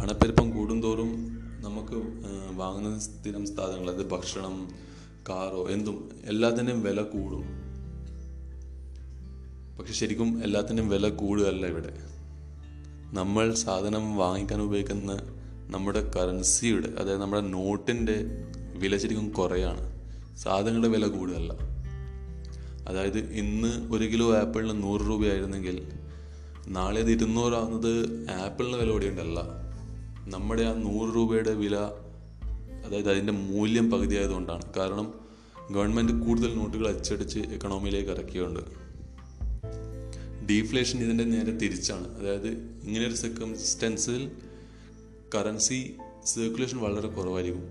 പണപ്പെരുപ്പം 0.00 0.50
കൂടുന്തോറും 0.50 1.10
നമുക്ക് 1.60 1.98
വാങ്ങുന്ന 2.56 2.98
സ്ഥിരം 2.98 3.46
സാധനങ്ങൾ 3.46 3.90
അതായത് 3.90 4.10
ഭക്ഷണം 4.10 4.70
കാറോ 5.28 5.68
എന്തും 5.70 6.10
എല്ലാത്തിന്റെയും 6.24 6.82
വില 6.82 7.02
കൂടും. 7.02 7.44
പക്ഷെ 9.78 9.92
ശരിക്കും 9.92 10.44
എല്ലാത്തിന്റെയും 10.44 10.88
വില 10.88 11.08
കൂടുകയല്ല 11.08 11.66
ഇവിടെ. 11.66 11.92
നമ്മൾ 13.12 13.54
സാധനം 13.54 14.16
വാങ്ങിക്കാൻ 14.16 14.62
ഉപയോഗിക്കുന്ന 14.62 15.12
നമ്മുടെ 15.68 16.10
കറൻസിയുടെ 16.16 16.88
അതായത് 16.88 17.20
നമ്മുടെ 17.20 17.42
നോട്ടിന്റെ 17.42 18.16
വില 18.76 18.96
ശരിക്കും 18.96 19.30
കുറയാണ്. 19.30 19.84
സാധനങ്ങളുടെ 20.36 20.88
വില 20.88 21.06
കൂടുതലല്ല 21.06 21.52
അതായത് 22.88 23.18
ഇന്ന് 23.18 23.94
ഒരു 23.94 24.04
കിലോ 24.04 24.36
ആപ്പിളിന് 24.36 24.82
നൂറ് 24.82 25.00
രൂപയായിരുന്നെങ്കിൽ 25.00 26.05
നാളെ 26.68 27.00
അത് 27.00 27.10
ഇരുന്നൂറാവുന്നത് 27.10 28.26
ആപ്പിളിന് 28.30 28.76
വില 28.76 28.90
കൂടിയുണ്ടല്ല 28.90 29.40
നമ്മുടെ 30.28 30.62
ആ 30.62 30.72
നൂറ് 30.72 31.14
രൂപയുടെ 31.14 31.54
വില 31.54 31.76
അതായത് 32.86 33.10
അതിന്റെ 33.10 33.32
മൂല്യം 33.32 33.90
പകുതിയായതുകൊണ്ടാണ്. 33.90 34.74
കാരണം 34.76 35.14
ഗവൺമെന്റ് 35.70 36.26
കൂടുതൽ 36.26 36.54
നോട്ടുകൾ 36.54 36.88
അച്ചടിച്ച് 36.88 37.38
എക്കണോമിയിലേക്ക് 37.38 38.10
ഇറക്കിയുണ്ട് 38.10 38.60
ഡീഫ്ലേഷൻ 40.46 40.98
ഇതിന്റെ 40.98 41.24
നേരെ 41.24 41.58
തിരിച്ചാണ്. 41.58 42.18
അതായത് 42.18 42.48
ഇങ്ങനെയൊരു 42.84 43.14
സെക്കംസ്റ്റൻസിൽ 43.14 44.30
കറൻസി 45.34 45.94
സർക്കുലേഷൻ 46.24 46.78
വളരെ 46.78 47.08
കുറവായിരിക്കും. 47.08 47.64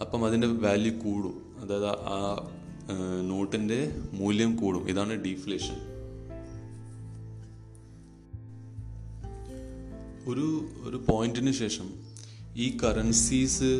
അപ്പം 0.00 0.24
അതിന്റെ 0.24 0.46
വാല്യൂ 0.46 0.98
കൂടും. 0.98 1.42
അതായത് 1.58 1.86
ആ 1.86 2.48
നോട്ടിന്റെ 3.28 3.96
മൂല്യം 4.12 4.56
കൂടും. 4.56 4.90
ഇതാണ് 4.90 5.12
ഡീഫ്ലേഷൻ 5.24 5.89
ഒരു 10.30 10.46
ഒരു 10.88 10.98
പോയിന്റിന് 11.08 11.52
ശേഷം 11.62 11.88
ഈ 12.56 12.66
കറൻസീസ് 12.82 13.70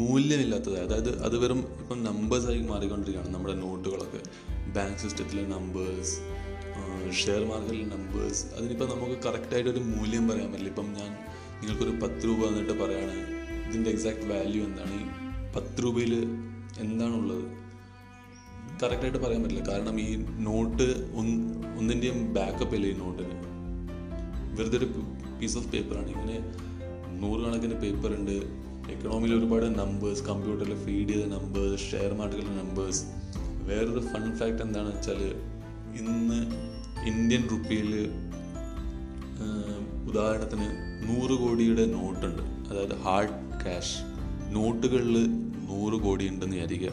മൂല്യമില്ലാത്തത് 0.00 0.76
അതായത് 0.82 1.10
അത് 1.26 1.36
വെറും 1.42 1.60
ഇപ്പം 1.80 1.98
നമ്പേഴ്സായി 2.04 2.60
മാറിക്കൊണ്ടിരിക്കുകയാണ് 2.70 3.34
നമ്മുടെ 3.34 3.54
നോട്ടുകളൊക്കെ 3.54 4.20
ബാങ്ക് 4.76 5.00
സിസ്റ്റത്തിലെ 5.02 5.44
നമ്പേഴ്സ് 5.54 6.14
ഷെയർ 7.22 7.42
മാർക്കറ്റിലെ 7.50 7.86
നമ്പേഴ്സ് 7.96 8.44
അതിനിപ്പോൾ 8.56 8.88
നമുക്ക് 8.94 9.16
കറക്റ്റായിട്ട് 9.26 9.70
ഒരു 9.70 9.82
മൂല്യം 9.90 10.24
പറയാൻ 10.28 10.48
പറ്റില്ല. 10.52 10.70
ഇപ്പം 10.72 10.88
ഞാൻ 10.98 11.10
നിങ്ങൾക്കൊരു 11.58 11.94
പത്ത് 12.02 12.24
രൂപ 12.28 12.40
എന്നിട്ട് 12.46 12.74
പറയാണ് 12.82 13.16
ഇതിന്റെ 13.66 13.90
എക്സാക്ട് 13.90 14.26
വാല്യൂ 14.32 14.62
എന്താണ്? 14.68 14.96
ഈ 15.02 15.04
പത്ത് 15.56 15.82
രൂപയിൽ 15.84 16.14
എന്താണുള്ളത്? 16.84 17.44
കറക്റ്റായിട്ട് 18.82 19.20
പറയാൻ 19.24 19.42
പറ്റില്ല. 19.42 19.64
കാരണം 19.72 19.96
ഈ 20.06 20.10
നോട്ട് 20.48 20.88
ഒന്നിന്റെയും 21.80 22.18
ബാക്കപ്പ് 22.38 22.76
ഇല്ല 22.78 22.86
ഈ 22.94 22.96
നോട്ടിന് 23.04 23.36
വെറുതെ 24.58 24.76
ഒരു 24.80 24.88
പീസ് 25.38 25.56
ഓഫ് 25.60 25.68
പേപ്പറാണ് 25.72 26.10
ഇങ്ങനെ 26.14 26.36
നൂറുകണക്കിന് 27.22 27.76
പേപ്പർ 27.82 28.10
ഉണ്ട്. 28.18 28.36
എക്കണോമിയിൽ 28.94 29.32
ഒരുപാട് 29.38 29.66
നമ്പേഴ്സ് 29.80 30.22
കമ്പ്യൂട്ടറിൽ 30.28 30.74
ഫീഡ് 30.84 31.10
ചെയ്ത 31.12 31.26
നമ്പേഴ്സ് 31.36 31.84
ഷെയർ 31.90 32.12
മാർക്കറ്റിലെ 32.18 32.54
നമ്പേഴ്സ് 32.62 33.02
വേറൊരു 33.68 34.02
ഫൺ 34.10 34.24
ഫാക്ട് 34.38 34.62
എന്താണെന്ന് 34.66 34.96
വെച്ചാൽ 34.96 35.20
ഇന്ന് 36.00 36.38
ഇന്ത്യൻ 37.10 37.42
റുപ്പിയിൽ 37.52 37.90
ഉദാഹരണത്തിന് 40.10 40.66
നൂറ് 41.06 41.34
കോടിയുടെ 41.42 41.84
നോട്ടുണ്ട്. 41.94 42.42
അതായത് 42.68 42.96
ഹാർഡ് 43.04 43.38
ക്യാഷ് 43.62 43.96
നോട്ടുകളിൽ 44.56 45.16
നൂറ് 45.70 45.96
കോടി 46.04 46.24
ഉണ്ടെന്ന് 46.32 46.56
വിചാരിക്കുക. 46.56 46.92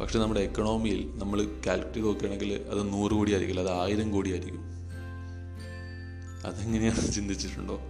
പക്ഷെ 0.00 0.18
നമ്മുടെ 0.22 0.40
എക്കണോമിയിൽ 0.48 1.00
നമ്മൾ 1.22 1.38
കാൽക്കുലേറ്റ് 1.66 2.06
നോക്കുകയാണെങ്കിൽ 2.06 2.52
അത് 2.72 2.80
നൂറ് 2.94 3.12
കോടി 3.18 3.32
ആയിരിക്കില്ല 3.34 3.62
അത് 3.66 3.72
ആയിരം 3.82 4.08
കോടി 4.14 4.30
ആയിരിക്കും. 4.34 4.62
അതെങ്ങനെയാണ് 6.44 7.12
ചിന്തിച്ചിട്ടുണ്ടോ? 7.12 7.80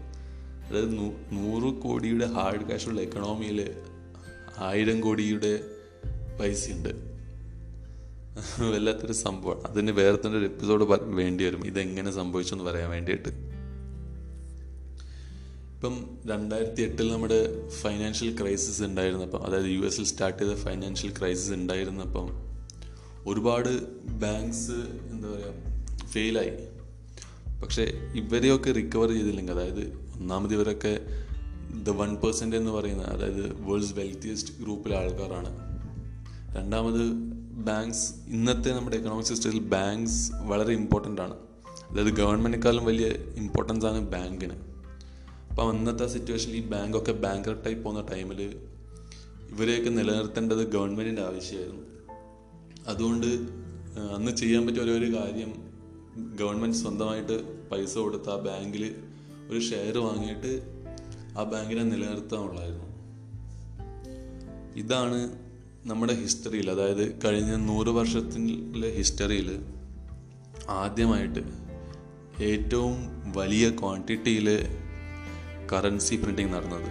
അതായത് 0.68 0.98
നൂറ് 1.32 1.74
കോടിയുടെ 1.74 2.26
ഹാർഡ് 2.26 2.66
ക്യാഷുള്ള 2.66 3.00
എക്കണോമിയിൽ 3.00 3.74
ആയിരം 4.58 5.00
കോടിയുടെ 5.00 5.60
പൈസയുണ്ട്. 6.40 6.88
വല്ലാത്തൊരു 8.60 9.12
സംഭവമാണ് 9.12 9.60
അതിന് 9.60 9.90
വേറെ 9.90 10.16
തന്നെ 10.16 10.38
ഒരു 10.38 10.44
എപ്പിസോഡ് 10.44 10.84
വേണ്ടി 11.02 11.44
വരും. 11.44 11.66
ഇതെങ്ങനെ 11.66 12.10
സംഭവിച്ചെന്ന് 12.10 12.64
പറയാൻ 12.64 12.90
വേണ്ടിയിട്ട്. 12.90 13.54
ഇപ്പം 15.74 16.18
രണ്ടായിരത്തി 16.26 16.82
എട്ടിൽ 16.82 17.12
നമ്മുടെ 17.12 17.68
ഫൈനാൻഷ്യൽ 17.68 18.40
ക്രൈസിസ് 18.40 18.82
ഉണ്ടായിരുന്നപ്പം 18.82 19.46
അതായത് 19.46 19.66
യു 19.66 19.80
എസിൽ 19.80 20.04
സ്റ്റാർട്ട് 20.04 20.42
ചെയ്ത 20.42 20.56
ഫൈനാൻഷ്യൽ 20.56 21.12
ക്രൈസിസ് 21.18 21.52
ഉണ്ടായിരുന്നപ്പം 21.52 22.28
ഒരുപാട് 23.26 23.84
ബാങ്ക്സ് 24.08 24.70
എന്താ 25.10 25.28
പറയുക 25.28 26.06
ഫെയിലായി 26.06 26.73
പക്ഷേ 27.62 27.82
ഇവരെയൊക്കെ 28.14 28.72
റിക്കവർ 28.72 29.08
ചെയ്തില്ലെങ്കിൽ 29.08 29.52
അതായത് 29.52 29.80
ഒന്നാമത് 30.16 30.54
ഇവരൊക്കെ 30.54 31.00
ദ 31.82 31.90
വൺ 31.90 32.16
പെർസെന്റ് 32.16 32.56
എന്ന് 32.56 32.70
പറയുന്ന 32.70 33.02
അതായത് 33.02 33.62
വേൾഡ്സ് 33.62 33.94
വെൽത്തിയസ്റ്റ് 33.94 34.62
ഗ്രൂപ്പിലെ 34.62 34.96
ആൾക്കാരാണ്. 34.96 35.50
രണ്ടാമത് 36.56 37.00
ബാങ്ക്സ് 37.64 38.14
ഇന്നത്തെ 38.26 38.70
നമ്മുടെ 38.70 38.96
എക്കണോമിക് 38.96 39.26
സിസ്റ്റത്തിൽ 39.26 39.58
ബാങ്ക്സ് 39.58 40.32
വളരെ 40.34 40.72
ഇമ്പോർട്ടന്റ് 40.72 41.22
ആണ്. 41.22 41.34
അതായത് 41.90 42.08
ഗവൺമെന്റിനേക്കാളും 42.08 42.84
വലിയ 42.84 43.06
ഇമ്പോർട്ടൻസ് 43.36 43.86
ആണ് 43.86 44.00
ബാങ്കിന് 44.00 44.54
അപ്പം 45.50 45.68
അന്നത്തെ 45.68 46.06
സിറ്റുവേഷനിൽ 46.06 46.56
ഈ 46.56 46.62
ബാങ്കൊക്കെ 46.62 47.12
ബാങ്കർട്ടായി 47.12 47.74
പോകുന്ന 47.74 48.06
ടൈമിൽ 48.12 48.42
ഇവരെയൊക്കെ 49.50 49.90
നിലനിർത്തേണ്ടത് 49.90 50.72
ഗവൺമെന്റിന്റെ 50.72 51.22
ആവശ്യമായിരുന്നു. 51.22 51.82
അതുകൊണ്ട് 52.86 53.26
അന്ന് 54.16 54.36
ചെയ്യാൻ 54.36 54.66
പറ്റിയ 54.66 54.82
ഒരേ 54.82 54.92
ഒരു 54.92 55.16
കാര്യം 55.16 55.73
ഗവൺമെന്റ് 56.16 56.76
സ്വന്തമായിട്ട് 56.76 57.68
പൈസ 57.68 57.98
കൊടുത്ത് 57.98 58.30
ആ 58.30 58.36
ബാങ്കിൽ 58.36 58.94
ഒരു 59.50 59.58
ഷെയർ 59.60 59.98
വാങ്ങിയിട്ട് 59.98 60.52
ആ 61.38 61.42
ബാങ്കിനെ 61.42 61.82
നിലനിർത്താനുള്ളായിരുന്നു 61.82 62.88
ഇതാണ് 64.74 65.38
നമ്മുടെ 65.88 66.14
ഹിസ്റ്ററിയിൽ 66.14 66.70
അതായത് 66.70 67.20
കഴിഞ്ഞ 67.24 67.56
നൂറ് 67.56 67.86
വർഷത്തിലെ 67.86 68.90
ഹിസ്റ്ററിയിൽ 68.90 69.64
ആദ്യമായിട്ട് 70.68 71.42
ഏറ്റവും 72.42 72.96
വലിയ 73.32 73.70
ക്വാണ്ടിറ്റിയിൽ 73.70 74.48
കറൻസി 75.72 76.14
പ്രിന്റിങ് 76.14 76.54
നടന്നത്. 76.54 76.88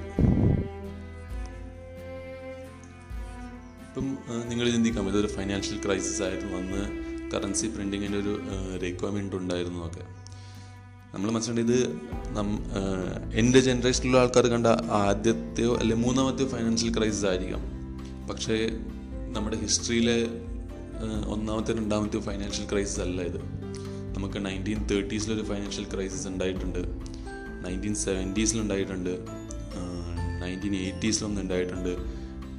ഇപ്പം 3.88 4.18
നിങ്ങൾ 4.50 4.72
ചിന്തിക്കാം 4.72 5.10
ഇതൊരു 5.10 5.28
ഫൈനാൻഷ്യൽ 5.28 5.84
ക്രൈസിസ് 5.86 6.22
ആയിരുന്നു 6.22 6.58
അന്ന് 6.58 7.13
കറൻസി 7.34 7.68
പ്രിന്റിങ്ങിന്റെ 7.68 8.20
ഒരു 8.20 8.34
റിക്വയർമെന്റ് 8.84 9.36
ഉണ്ടായിരുന്നു 9.36 9.82
ഒക്കെ. 9.88 10.06
നമ്മൾ 11.14 11.32
മനസ്സിലാക്കേണ്ടത് 11.32 11.82
നം 12.36 12.50
എന്റെ 13.34 13.60
ജനറേഷനിലുള്ള 13.60 14.20
ആൾക്കാർ 14.20 14.46
കണ്ട 14.48 14.68
ആദ്യത്തെയോ 15.02 15.72
അല്ലെ 15.76 15.96
മൂന്നാമത്തെയോ 15.96 16.48
ഫൈനാൻഷ്യൽ 16.50 16.92
ക്രൈസിസ് 16.98 17.26
ആയിരിക്കാം. 17.26 17.62
പക്ഷേ 18.30 18.56
നമ്മുടെ 19.34 19.58
ഹിസ്റ്ററിയിലെ 19.58 20.18
ഒന്നാമത്തെ 21.28 21.72
രണ്ടാമത്തെ 21.78 22.20
ഫൈനാൻഷ്യൽ 22.20 22.66
ക്രൈസിസ് 22.72 23.00
അല്ല 23.00 23.22
ഇത്. 23.22 23.40
നമുക്ക് 24.16 24.40
നയന്റീൻ 24.46 24.80
തേർട്ടീസിലൊരു 24.92 25.44
ഫൈനാൻഷ്യൽ 25.44 25.86
ക്രൈസിസ് 25.94 26.28
ഉണ്ടായിട്ടുണ്ട്. 26.28 26.82
നയന്റീൻ 27.66 27.96
സെവന്റീസിലുണ്ടായിട്ടുണ്ട് 27.96 29.14
നയന്റീൻ 30.44 30.76
എയ്റ്റീസിലൊന്നും 30.76 31.42
ഉണ്ടായിട്ടുണ്ട്. 31.42 31.94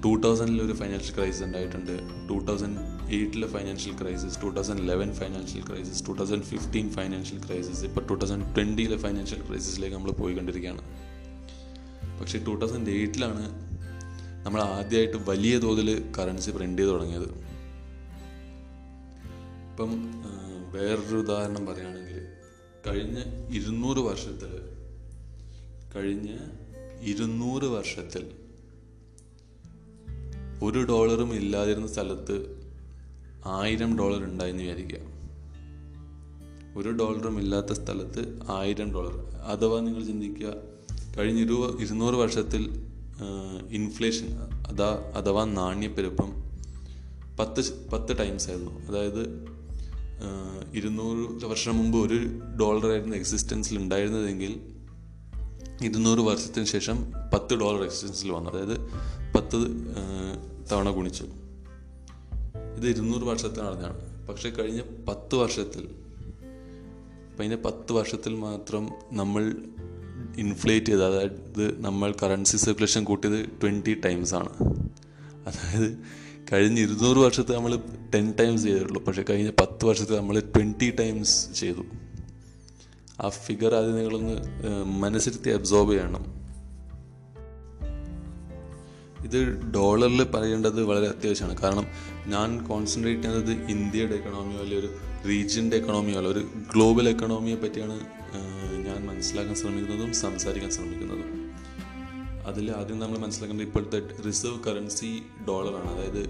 ടൂ 0.05 0.13
തൗസൻഡിൽ 0.25 0.63
ഒരു 0.63 0.73
ഫൈനാൻഷ്യൽ 0.73 1.15
ക്രൈസിസ് 1.17 1.43
ഉണ്ടായിട്ടുണ്ട്. 1.43 1.93
Two 2.31 2.37
thousand 2.49 2.79
എയ്റ്റിലെ 3.17 3.47
financial 3.55 3.95
crisis 4.01 4.43
two 4.43 4.49
thousand 4.57 4.83
eleven 4.89 5.11
financial 5.21 5.63
crisis 5.69 6.01
two 6.09 6.13
thousand 6.19 6.43
fifteen 6.43 6.91
financial 6.91 7.39
crisis 7.47 7.83
ഇപ്പോൾ 7.89 8.05
ടു 8.11 8.15
തൗസൻഡ് 8.15 8.47
ട്വന്റിയിലെ 8.57 8.97
ഫൈനാൻഷ്യൽ 8.97 9.41
ക്രൈസിസിലേക്ക് 9.49 9.97
നമ്മൾ 9.97 10.11
പോയിക്കൊണ്ടിരിക്കുകയാണ്. 10.11 10.83
പക്ഷേ 12.21 12.39
ടു 12.47 12.55
തൗസൻഡ് 12.63 12.91
എയ്റ്റിലാണ് 12.91 13.45
നമ്മൾ 14.45 14.61
ആദ്യമായിട്ട് 14.61 15.19
വലിയ 15.31 15.55
തോതിൽ 15.59 15.89
കറൻസി 16.19 16.51
പ്രിന്റ് 16.51 16.83
ചെയ്ത് 16.83 16.93
തുടങ്ങിയത്. 16.95 17.29
ഇപ്പം 19.71 19.93
വേറൊരു 20.75 21.17
ഉദാഹരണം 21.17 21.67
പറയുകയാണെങ്കിൽ 21.67 22.21
കഴിഞ്ഞ 22.87 23.19
ഇരുന്നൂറ് 23.59 23.99
വർഷത്തിൽ 23.99 24.53
കഴിഞ്ഞ 25.97 26.31
ഇരുന്നൂറ് 27.13 27.69
വർഷത്തിൽ 27.77 28.25
ഒരു 30.65 30.79
ഡോളറും 30.85 31.35
ഇല്ലാതിരുന്ന 31.35 31.87
സ്ഥലത്ത് 31.87 32.37
ആയിരം 33.47 33.99
ഡോളർ 33.99 34.25
ഉണ്ടായെന്ന് 34.25 34.63
വിചാരിക്കുക. 34.63 35.01
ഒരു 36.77 36.91
ഡോളറും 36.91 37.39
ഇല്ലാത്ത 37.39 37.73
സ്ഥലത്ത് 37.73 38.39
ആയിരം 38.51 38.93
ഡോളർ. 38.93 39.15
അഥവാ 39.53 39.81
നിങ്ങൾ 39.81 40.03
ചിന്തിക്കുക 40.05 40.53
കഴിഞ്ഞ 41.19 41.41
ഇരു 41.41 41.79
ഇരുന്നൂറ് 41.81 42.15
വർഷത്തിൽ 42.15 42.63
ഇൻഫ്ലേഷൻ 43.71 44.29
അതാ 44.69 44.91
അഥവാ 45.17 45.45
നാണ്യപ്പെരുപ്പം 45.45 46.31
പത്ത് 47.39 47.89
പത്ത് 47.91 48.19
ടൈംസ് 48.19 48.49
ആയിരുന്നു. 48.49 48.73
അതായത് 48.89 49.23
ഇരുന്നൂറ് 50.75 51.45
വർഷം 51.45 51.79
മുമ്പ് 51.79 51.99
ഒരു 51.99 52.19
ഡോളർ 52.61 52.87
ആയിരുന്നു 52.91 53.17
എക്സിസ്റ്റൻസിൽ 53.17 53.79
ഉണ്ടായിരുന്നതെങ്കിൽ 53.79 54.53
ഇരുന്നൂറ് 55.83 56.19
വർഷത്തിന് 56.19 56.65
ശേഷം 56.65 56.97
പത്ത് 57.35 57.55
ഡോളർ 57.55 57.83
എക്സിസ്റ്റൻസിൽ 57.83 58.31
വന്നു. 58.33 58.51
അതായത് 58.51 58.77
പത്ത് 59.37 59.59
തവണ 60.73 60.91
ഗുണിച്ചു. 60.91 61.25
ഇത് 62.77 62.89
ഇരുന്നൂറ് 62.89 63.23
വർഷത്തിൽ 63.23 63.63
നടന്നതാണ് 63.63 64.29
പക്ഷെ 64.29 64.51
കഴിഞ്ഞ 64.51 64.81
പത്ത് 65.09 65.35
വർഷത്തിൽ 65.35 65.89
കഴിഞ്ഞ 67.41 67.57
പത്ത് 67.57 67.93
വർഷത്തിൽ 67.93 68.35
മാത്രം 68.35 68.91
നമ്മൾ 69.13 69.55
ഇൻഫ്ലേറ്റ് 70.37 70.87
ചെയ്ത് 70.87 71.05
അതായത് 71.05 71.85
നമ്മൾ 71.85 72.15
കറൻസി 72.23 72.57
സർക്കുലേഷൻ 72.57 73.05
കൂട്ടിയത് 73.05 73.49
ട്വന്റി 73.63 73.95
ടൈംസ് 74.05 74.35
ആണ്. 74.35 74.49
അതായത് 75.47 75.99
കഴിഞ്ഞ 76.53 76.79
ഇരുന്നൂറ് 76.79 77.17
വർഷത്തെ 77.17 77.53
നമ്മൾ 77.53 77.77
ടെൻ 78.15 78.35
ടൈംസ് 78.41 78.63
ചെയ്തിട്ടുള്ളൂ. 78.63 79.05
പക്ഷേ 79.05 79.25
കഴിഞ്ഞ 79.31 79.51
പത്ത് 79.51 79.85
വർഷത്തെ 79.85 80.17
നമ്മൾ 80.17 80.41
ട്വന്റി 80.41 80.91
ടൈംസ് 80.91 81.53
ചെയ്തു. 81.53 81.85
ആ 83.21 83.29
ഫിഗർ 83.29 83.75
ആദ്യം 83.75 83.97
നിങ്ങളൊന്ന് 83.97 84.35
മനസ്സിരുത്തി 84.85 85.51
അബ്സോർബ് 85.51 85.93
ചെയ്യണം. 85.93 86.44
ഇത് 89.25 89.39
ഡോളറിൽ 89.75 90.23
പറയേണ്ടത് 90.25 90.83
വളരെ 90.83 91.07
അത്യാവശ്യമാണ്. 91.07 91.57
കാരണം 91.63 91.87
ഞാൻ 92.27 92.67
കോൺസെൻട്രേറ്റ് 92.67 93.23
ചെയ്യുന്നത് 93.23 93.71
ഇന്ത്യയുടെ 93.71 94.15
എക്കണോമിയോ 94.15 94.61
അല്ലെങ്കിൽ 94.61 94.87
ഒരു 94.87 94.91
റീജിയന്റെ 95.29 95.77
എക്കണോമിയോ 95.77 96.19
അല്ല 96.19 96.29
ഒരു 96.29 96.43
ഗ്ലോബൽ 96.75 97.09
എക്കണോമിയെ 97.09 97.57
പറ്റിയാണ് 97.57 98.01
ഞാൻ 98.87 99.07
മനസ്സിലാക്കാൻ 99.07 99.55
ശ്രമിക്കുന്നതും 99.55 100.15
സംസാരിക്കാൻ 100.15 100.71
ശ്രമിക്കുന്നതും. 100.71 101.31
അതിൽ 102.47 102.71
ആദ്യം 102.71 102.99
നമ്മൾ 102.99 103.19
മനസ്സിലാക്കേണ്ടത് 103.19 103.67
ഇപ്പോഴത്തെ 103.67 104.01
റിസർവ് 104.27 104.59
കറൻസി 104.65 105.23
ഡോളറാണ് 105.49 105.91
അതായത് 105.95 106.23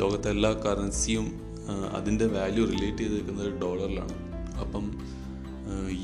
ലോകത്തെ 0.00 0.30
എല്ലാ 0.30 0.50
കറൻസിയും 0.50 1.40
അതിന്റെ 1.96 2.26
വാല്യൂ 2.26 2.64
റിലേറ്റ് 2.64 2.98
ചെയ്ത് 2.98 3.14
നിൽക്കുന്നത് 3.14 3.60
ഡോളറിലാണ് 3.60 4.14
അപ്പം 4.60 4.84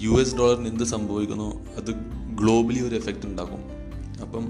യു 0.02 0.10
എസ് 0.20 0.36
ഡോളറിന് 0.36 0.68
എന്ത് 0.68 0.84
സംഭവിക്കുന്നോ? 0.84 1.50
അത് 1.76 1.90
ഗ്ലോബലി 2.40 2.80
ഒരു 2.80 2.94
എഫക്റ്റ് 2.94 3.26
ഉണ്ടാക്കും. 3.26 3.62
അപ്പം 4.20 4.44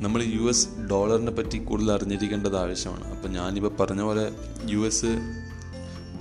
നമ്മൾ 0.00 0.22
യു 0.22 0.48
എസ് 0.48 0.68
ഡോളറിനെ 0.90 1.30
പറ്റി 1.30 1.58
കൂടുതൽ 1.58 1.92
അറിഞ്ഞിരിക്കേണ്ടത് 1.92 2.56
ആവശ്യമാണ്. 2.56 3.04
അപ്പം 3.04 3.32
ഞാനിപ്പോൾ 3.32 3.76
പറഞ്ഞ 3.76 4.00
പോലെ 4.00 4.32
യു 4.70 4.78
എസ് 4.78 5.10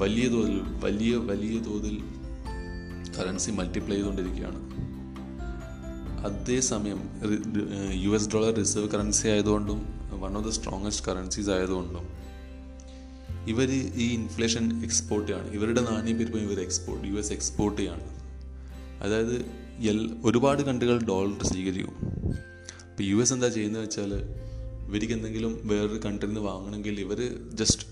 വലിയ 0.01 0.27
തോതിൽ 0.27 0.61
വലിയ 0.83 1.15
വലിയ 1.15 1.59
തോതിൽ 1.59 1.97
കറൻസി 3.17 3.51
മൾട്ടിപ്ലൈ 3.51 3.95
ചെയ്തുകൊണ്ടിരിക്കുകയാണ്. 3.95 4.59
അതേസമയം 6.25 6.99
U 8.03 8.09
S 8.09 8.29
dollar 8.33 8.53
reserve 8.53 8.89
currency 8.89 9.27
ആയതുകൊണ്ടും 9.27 9.85
one 10.19 10.37
of 10.37 10.47
the 10.47 10.49
strongest 10.49 11.11
currencies 11.11 11.49
ആയതുകൊണ്ടും 11.49 12.07
ഇവർ 13.47 13.71
ഈ 13.95 14.13
ഇൻഫ്ലേഷൻ 14.13 14.83
എക്സ്പോർട്ട് 14.83 15.31
ചെയ്യാണ്. 15.31 15.51
ഇവരുടെ 15.51 15.81
നാണ്യപ്പെരുപ്പം 15.81 16.39
ഇവർ 16.39 16.59
എക്സ്പോർട്ട് 16.59 17.07
യു 17.07 17.13
എസ് 17.13 17.33
എക്സ്പോർട്ട് 17.33 17.81
ചെയ്യാണ്. 17.81 18.03
അതായത് 19.03 19.45
എൽ 19.79 20.15
ഒരുപാട് 20.23 20.61
കൺട്രികൾ 20.61 21.01
ഡോളർ 21.01 21.43
സ്വീകരിക്കും. 21.43 22.18
ഇപ്പോൾ 22.99 23.09
യു 23.09 23.17
എസ് 23.23 23.31
എന്താ 23.33 23.47
ചെയ്യുന്നത് 23.47 23.81
വെച്ചാൽ 23.83 24.13
ഇവർക്ക് 24.87 25.13
എന്തെങ്കിലും 25.13 25.51
വേറൊരു 25.69 25.99
കൺട്രിയിൽ 26.05 26.29
നിന്ന് 26.31 26.41
വാങ്ങണമെങ്കിൽ 26.47 26.95
ഇവർ 27.03 27.19
ജസ്റ്റ് 27.59 27.83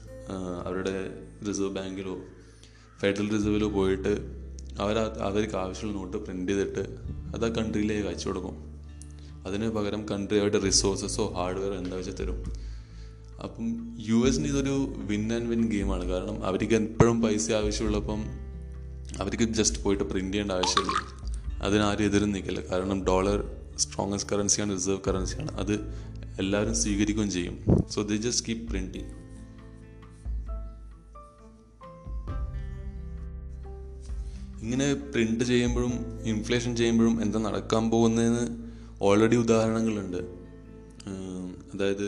അവരുടെ 0.66 0.94
റിസർവ് 1.48 1.70
ബാങ്കിലോ 1.76 2.16
ഫെഡറൽ 3.02 3.28
റിസർവിലോ 3.36 3.70
പോയിട്ട് 3.76 4.12
അവർ 4.84 4.98
അവർക്ക് 5.28 5.56
ആവശ്യമുള്ള 5.56 5.96
നോട്ട് 5.98 6.18
പ്രിന്റ് 6.18 6.52
ചെയ്തിട്ട് 6.52 6.84
അത് 7.36 7.46
ആ 7.46 7.50
കൺട്രിയിലേക്ക് 7.58 8.08
അയച്ചു 8.10 8.28
കൊടുക്കും. 8.30 8.56
അതിന് 9.46 9.70
പകരം 9.78 10.02
കൺട്രി 10.12 10.40
അവരുടെ 10.40 10.60
റിസോഴ്സസോ 10.66 11.28
ഹാർഡ്വെയർ 11.38 11.74
എന്താ 11.74 11.96
വെച്ചാൽ 12.00 12.18
തരും. 12.22 12.40
അപ്പം 13.44 13.70
യു 14.10 14.20
എസിന് 14.30 14.50
ഇതൊരു 14.54 14.76
വിൻ 15.12 15.26
ആൻഡ് 15.36 15.50
വിൻ 15.54 15.64
ഗെയിമാണ് 15.76 16.08
കാരണം 16.10 16.40
അവർക്ക് 16.50 16.78
എപ്പോഴും 16.82 17.22
പൈസ 17.22 17.52
ആവശ്യമുള്ളപ്പം 17.62 18.24
അവർക്ക് 19.22 19.48
ജസ്റ്റ് 19.62 19.80
പോയിട്ട് 19.86 20.04
പ്രിന്റ് 20.04 20.34
ചെയ്യേണ്ട 20.34 20.52
ആവശ്യമില്ല. 20.60 20.98
അതിനാരും 21.68 22.06
എതിരും 22.06 22.32
നിൽക്കില്ല. 22.38 22.64
കാരണം 22.72 23.06
ഡോളർ 23.06 23.40
സ്ട്രോങ്ങസ്റ്റ് 23.77 24.36
കറൻസിയാണ് 24.36 24.75
റിസർവ് 24.75 25.01
കറൻസിയാണ് 25.07 25.51
അത് 25.57 25.74
എല്ലാവരും 26.39 26.75
സ്വീകരിക്കുകയും 26.75 27.31
ചെയ്യും. 27.31 27.55
So 27.89 28.01
they 28.01 28.17
just 28.17 28.48
keep 28.48 28.67
printing 28.67 29.12
ഇങ്ങനെ 34.62 34.93
പ്രിന്റ് 34.93 35.43
ചെയ്യുമ്പോഴും 35.43 35.93
ഇൻഫ്ലേഷൻ 36.24 36.75
ചെയ്യുമ്പോഴും 36.75 37.22
എന്താ 37.22 37.39
നടക്കാൻ 37.39 37.89
പോകുന്നതെന്ന് 37.89 38.46
ഓൾറെഡി 39.01 39.36
ഉദാഹരണങ്ങളുണ്ട്. 39.36 40.17
അതായത് 41.74 42.07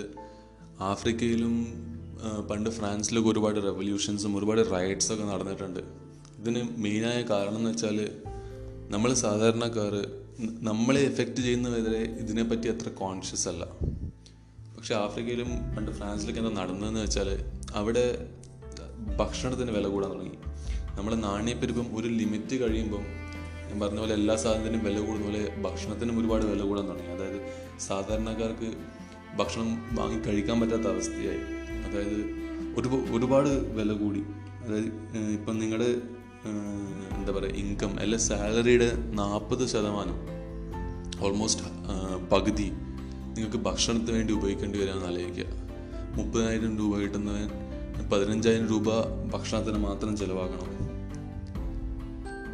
ആഫ്രിക്കയിലും 0.79 1.53
പണ്ട് 2.49 2.69
ഫ്രാൻസിലൊക്കെ 2.69 3.29
ഒരുപാട് 3.29 3.63
റെവല്യൂഷൻസും 3.63 4.37
ഒരുപാട് 4.37 4.71
റൈറ്റ്സൊക്കെ 4.71 5.23
നടന്നിട്ടുണ്ട്. 5.23 5.79
ഇതിന് 6.39 6.61
മെയിനായ 6.77 7.21
കാരണം 7.21 7.57
എന്ന് 7.57 7.69
വെച്ചാൽ 7.69 7.97
നമ്മൾ 8.89 9.13
സാധാരണക്കാർ 9.13 9.93
നമ്മളെ 10.39 11.01
എഫക്റ്റ് 11.01 11.41
ചെയ്യുന്നവരെ 11.41 11.97
ഇതിനെപ്പറ്റി 11.97 12.67
അത്ര 12.67 12.89
കോൺഷ്യസ് 12.89 13.47
അല്ല. 13.47 13.65
പക്ഷെ 14.77 14.95
ആഫ്രിക്കയിലും 14.95 15.75
പണ്ട് 15.75 15.91
ഫ്രാൻസിലൊക്കെ 15.91 16.41
എന്താ 16.41 16.61
നടന്നതെന്ന് 16.61 16.99
വെച്ചാൽ 16.99 17.45
അവിടെ 17.73 18.29
ഭക്ഷണത്തിന് 19.17 19.71
വില 19.71 19.87
കൂടാൻ 19.87 20.11
തുടങ്ങി. 20.11 20.37
നമ്മുടെ 20.97 21.15
നാണ്യപ്പെരുപ്പം 21.15 21.97
ഒരു 21.97 22.07
ലിമിറ്റ് 22.07 22.55
കഴിയുമ്പം 22.55 23.01
ഞാൻ 23.67 23.79
പറഞ്ഞ 23.79 23.99
പോലെ 23.99 24.13
എല്ലാ 24.13 24.35
സാധനത്തിനും 24.35 24.83
വില 24.83 24.99
കൂടുന്ന 24.99 25.25
പോലെ 25.25 25.55
ഭക്ഷണത്തിനും 25.61 26.19
ഒരുപാട് 26.19 26.45
വില 26.45 26.61
കൂടാൻ 26.61 26.87
തുടങ്ങി. 26.87 27.07
അതായത് 27.07 27.41
സാധാരണക്കാർക്ക് 27.79 28.73
ഭക്ഷണം 29.37 29.95
വാങ്ങി 29.95 30.19
കഴിക്കാൻ 30.19 30.61
പറ്റാത്ത 30.61 30.87
അവസ്ഥയായി. 30.87 31.41
അതായത് 31.83 32.17
ഒരു 32.77 33.15
ഒരുപാട് 33.15 33.49
വില 33.49 33.93
കൂടി. 33.93 34.23
അതായത് 34.67 35.17
ഇപ്പം 35.17 35.59
നിങ്ങളുടെ 35.59 36.18
എന്താ 37.17 37.31
പറയുക 37.31 37.51
ഇൻകം 37.51 37.99
അല്ലെ 37.99 38.17
സാലറിയുടെ 38.17 38.91
നാൽപ്പത് 38.95 39.67
ശതമാനം 39.67 40.17
ഓൾമോസ്റ്റ് 41.25 41.63
പകുതി 42.31 42.71
നിങ്ങൾക്ക് 43.33 43.57
ഭക്ഷണത്തിന് 43.57 44.11
വേണ്ടി 44.11 44.33
ഉപയോഗിക്കേണ്ടി 44.33 44.79
വരാമെന്ന് 44.79 45.07
ആലോചിക്കുക. 45.07 45.45
മുപ്പതിനായിരം 46.15 46.77
രൂപ 46.77 46.97
കിട്ടുന്നവൻ 46.97 47.49
പതിനഞ്ചായിരം 48.09 48.67
രൂപ 48.67 48.87
ഭക്ഷണത്തിന് 49.33 49.77
മാത്രം 49.77 50.17
ചിലവാക്കണം 50.17 50.69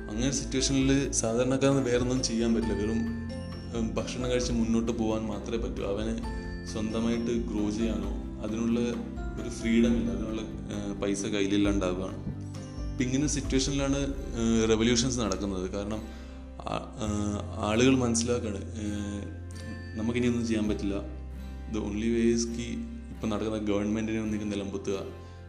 അങ്ങനെ 0.09 0.31
സിറ്റുവേഷനിൽ 0.31 1.11
സാധാരണക്കാരന് 1.11 1.85
വേറൊന്നും 1.85 2.23
ചെയ്യാൻ 2.23 2.55
പറ്റില്ല. 2.55 2.73
വെറും 2.73 3.95
ഭക്ഷണം 3.95 4.31
കഴിച്ച് 4.31 4.51
മുന്നോട്ട് 4.51 4.91
പോകാൻ 4.91 5.25
മാത്രമേ 5.25 5.57
പറ്റൂ. 5.57 5.83
അവന് 5.83 6.13
സ്വന്തമായിട്ട് 6.67 7.31
ഗ്രോ 7.47 7.69
ചെയ്യാനോ 7.69 8.11
അതിനുള്ള 8.43 8.79
ഒരു 9.41 9.49
ഫ്രീഡം 9.49 9.93
ഇല്ല. 9.97 10.11
അതിനുള്ള 10.11 10.41
പൈസ 11.01 11.25
കയ്യിലില്ലാണ്ടാവുകയാണ്. 11.25 12.34
അപ്പം 12.95 13.05
ഇങ്ങനെ 13.07 13.27
സിറ്റുവേഷനിലാണ് 13.33 13.97
റെവല്യൂഷൻസ് 14.71 15.17
നടക്കുന്നത്. 15.21 15.63
കാരണം 15.73 16.01
ആളുകൾ 17.69 17.93
മനസ്സിലാക്കാണ് 18.03 18.59
നമുക്കിനി 19.97 20.27
ഒന്നും 20.31 20.45
ചെയ്യാൻ 20.49 20.65
പറ്റില്ല. 20.69 20.95
ദ 21.73 21.81
ഓൺലി 21.87 22.09
വേസ് 22.13 22.47
കി 22.53 22.67
ഇപ്പം 23.13 23.27
നടക്കുന്ന 23.31 23.59
ഗവൺമെന്റിനെ 23.71 24.21
ഒന്നിക്ക് 24.25 24.47
നിലമ്പുത്തുക 24.53 24.99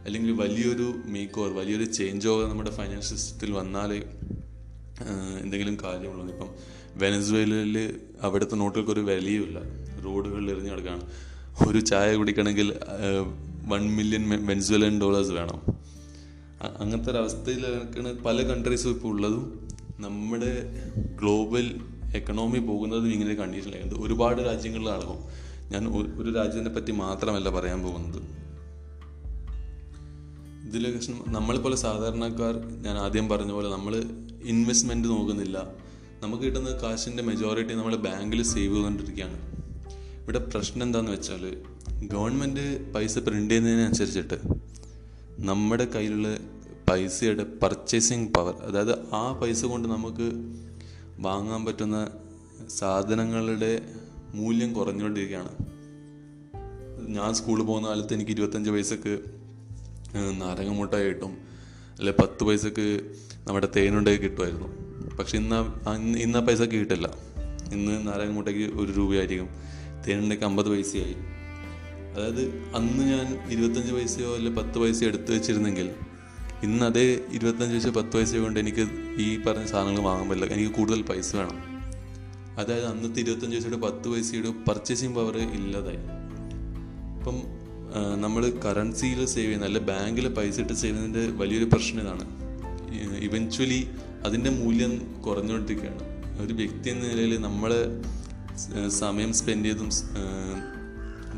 അല്ലെങ്കിൽ 0.07 0.33
വലിയൊരു 0.43 0.89
മേക്ക് 1.15 1.39
ഓവർ 1.43 1.53
വലിയൊരു 1.61 1.87
ചേഞ്ച് 1.99 2.29
ഓവർ 2.33 2.45
നമ്മുടെ 2.51 2.73
ഫൈനാൻഷ്യൽ 2.79 3.19
സിസ്റ്റത്തിൽ 3.23 3.53
വന്നാലേ 3.59 4.01
എന്തെങ്കിലും 5.45 5.79
കാര്യമുള്ളൂ. 5.85 6.27
ഇപ്പം 6.35 6.51
വെനസ്വേലയിൽ 7.05 7.79
അവിടുത്തെ 8.29 8.59
നോട്ടുകൾക്ക് 8.65 8.95
ഒരു 8.97 9.05
വിലയുമില്ല. 9.13 9.59
റോഡുകളിൽ 10.09 10.51
എറിഞ്ഞു 10.57 10.73
കിടക്കുകയാണ് 10.75 11.05
ഒരു 11.69 11.83
ചായ 11.93 12.11
കുടിക്കണമെങ്കിൽ 12.21 12.71
വൺ 13.75 13.85
മില്യൺ 14.01 14.25
വെനസ്വേലൻ 14.51 14.97
ഡോളേഴ്സ് 15.05 15.35
വേണം. 15.41 15.61
അങ്ങനത്തെ 16.62 17.11
ഒരു 17.11 17.19
അവസ്ഥയിലാണ് 17.19 18.19
പല 18.19 18.42
കൺട്രീസും 18.42 18.90
ഇപ്പോൾ 18.90 19.09
ഉള്ളതും 19.09 19.69
നമ്മുടെ 19.99 20.73
ഗ്ലോബൽ 21.21 21.81
എക്കണോമി 22.14 22.59
പോകുന്നതും 22.59 23.12
ഇങ്ങനെ 23.12 23.35
കണ്ടീഷനിലായത് 23.35 23.95
ഒരുപാട് 23.95 24.42
രാജ്യങ്ങളിൽ 24.42 24.88
അളവും 24.88 25.19
ഞാൻ 25.71 25.88
ഒരു 26.19 26.35
രാജ്യത്തിനെ 26.35 26.75
പറ്റി 26.75 26.92
മാത്രമല്ല 26.92 27.51
പറയാൻ 27.51 27.83
പോകുന്നത്. 27.83 28.23
ഇതിൽ 30.66 31.01
നമ്മളെ 31.11 31.31
നമ്മളെപ്പോലെ 31.31 31.77
സാധാരണക്കാർ 31.77 32.57
ഞാൻ 32.83 32.99
ആദ്യം 32.99 33.29
പറഞ്ഞ 33.29 33.53
പോലെ 33.53 33.71
നമ്മൾ 33.71 34.05
ഇൻവെസ്റ്റ്മെന്റ് 34.45 35.09
നോക്കുന്നില്ല. 35.09 35.71
നമുക്ക് 36.23 36.45
കിട്ടുന്ന 36.45 36.71
കാശിന്റെ 36.83 37.23
മെജോറിറ്റി 37.23 37.75
നമ്മൾ 37.75 37.97
ബാങ്കിൽ 37.97 38.42
സേവ് 38.42 38.75
ചെയ്തുകൊണ്ടിരിക്കുകയാണ്. 38.75 39.57
ഇവിടെ 40.23 40.38
പ്രശ്നം 40.38 40.83
എന്താണെന്ന് 40.83 41.12
വെച്ചാൽ 41.12 41.57
ഗവൺമെന്റ് 42.03 42.92
പൈസ 42.92 43.19
പ്രിന്റ് 43.19 43.51
ചെയ്യുന്നതിനനുസരിച്ചിട്ട് 43.51 44.66
നമ്മുടെ 45.38 45.85
കയ്യിലുള്ള 45.85 46.38
പൈസയുടെ 46.90 47.44
പർച്ചേസിങ് 47.62 48.29
പവർ 48.29 48.55
അതായത് 48.55 49.14
ആ 49.14 49.33
പൈസ 49.33 49.64
കൊണ്ട് 49.64 49.88
നമുക്ക് 49.88 50.27
വാങ്ങാൻ 51.18 51.64
പറ്റുന്ന 51.64 52.11
സാധനങ്ങളുടെ 52.68 53.83
മൂല്യം 54.35 54.72
കുറഞ്ഞുകൊണ്ടിരിക്കുകയാണ്. 54.72 55.49
ഞാൻ 57.09 57.35
സ്കൂളിൽ 57.35 57.62
പോകുന്ന 57.62 57.88
കാലത്ത് 57.88 58.14
എനിക്ക് 58.14 58.31
ഇരുപത്തഞ്ച് 58.31 58.70
പൈസക്ക് 58.70 59.18
ഏഹ്, 60.16 60.40
നാരങ്ങ 60.40 60.75
മുട്ടായി 60.75 61.09
കിട്ടും 61.09 61.38
അല്ലെ 61.99 62.12
പത്ത് 62.12 62.44
പൈസക്ക് 62.44 63.14
നമ്മുടെ 63.49 63.68
തേനുണ്ടായി 63.77 64.16
കിട്ടുമായിരുന്നു. 64.16 64.68
പക്ഷെ 65.16 65.37
ഇന്ന് 65.38 65.59
ഇന്ന് 66.18 66.38
ആ 66.38 66.42
പൈസക്ക് 66.42 66.72
കിട്ടില്ല 66.72 67.09
ഇന്ന് 67.72 68.07
നാരങ്ങ 68.07 68.33
മുട്ടയ്ക്ക് 68.33 68.75
ഒരു 68.77 68.92
രൂപയായിരിക്കും. 68.92 69.49
തേനുണ്ടാക്കി 70.09 70.44
അമ്പത് 70.44 70.70
പൈസയായി. 70.70 71.16
അതായത് 72.17 72.43
അന്ന് 72.75 73.05
ഞാൻ 73.05 73.27
ഇരുപത്തഞ്ച് 73.51 73.93
പൈസയോ 73.93 74.35
അല്ലെ 74.35 74.53
പത്ത് 74.53 74.79
പൈസയോ 74.79 75.09
എടുത്തു 75.09 75.33
വെച്ചിരുന്നെങ്കിൽ 75.33 75.91
ഇന്ന് 76.63 76.85
അതേ 76.85 77.21
ഇരുപത്തഞ്ച് 77.33 77.75
പൈസ 77.75 77.87
പത്ത് 77.87 78.17
പൈസ 78.17 78.35
കൊണ്ട് 78.35 78.61
എനിക്ക് 78.61 78.85
ഈ 79.21 79.43
പറഞ്ഞ 79.43 79.67
സാധനങ്ങൾ 79.67 80.03
വാങ്ങാൻ 80.03 80.29
പറ്റില്ല. 80.29 80.55
എനിക്ക് 80.55 80.71
കൂടുതൽ 80.71 81.03
പൈസ 81.03 81.37
വേണം. 81.37 81.59
അതായത് 82.59 82.87
അന്നത്തെ 82.87 83.21
ഇരുപത്തഞ്ച് 83.21 83.57
പൈസയുടെ 83.57 83.77
പത്ത് 83.77 84.09
പൈസയുടെ 84.09 84.51
പർച്ചേസിങ് 84.69 85.15
പവർ 85.15 85.37
ഇല്ലാതായി. 85.39 86.01
ഇപ്പം 87.19 87.37
നമ്മൾ 88.21 88.43
കറൻസിയിൽ 88.65 89.27
സേവ് 89.27 89.45
ചെയ്യുന്ന 89.47 89.67
അല്ലെ 89.67 89.81
ബാങ്കിൽ 89.81 90.29
പൈസ 90.35 90.59
ഇട്ട് 90.59 90.73
സേവ് 90.73 90.83
ചെയ്യുന്നതിന്റെ 90.83 91.45
വലിയൊരു 91.45 91.65
പ്രശ്നം 91.65 92.01
ഇതാണ്. 92.01 92.27
ഇവൻച്വലി 93.25 93.81
അതിന്റെ 94.27 94.51
മൂല്യം 94.51 94.93
കുറഞ്ഞുകൊണ്ടിരിക്കുകയാണ് 95.27 96.03
ഒരു 96.45 96.55
വ്യക്തി 96.55 96.89
എന്ന 96.91 97.09
നിലയിൽ 97.09 97.35
നമ്മൾ 97.41 97.73
സമയം 98.89 99.33
സ്പെൻഡ് 99.33 99.67
ചെയ്തും 99.67 99.91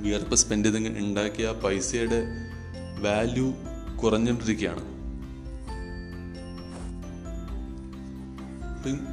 വിയർപ്പ് 0.03 0.37
സ്പെൻഡ് 0.37 0.69
ചെയ്ത് 0.69 0.99
ഉണ്ടാക്കിയ 0.99 1.49
ആ 1.49 1.53
പൈസയുടെ 1.65 2.21
വാല്യൂ 3.01 3.47
കുറഞ്ഞുകൊണ്ടിരിക്കുകയാണ്. 4.03 4.85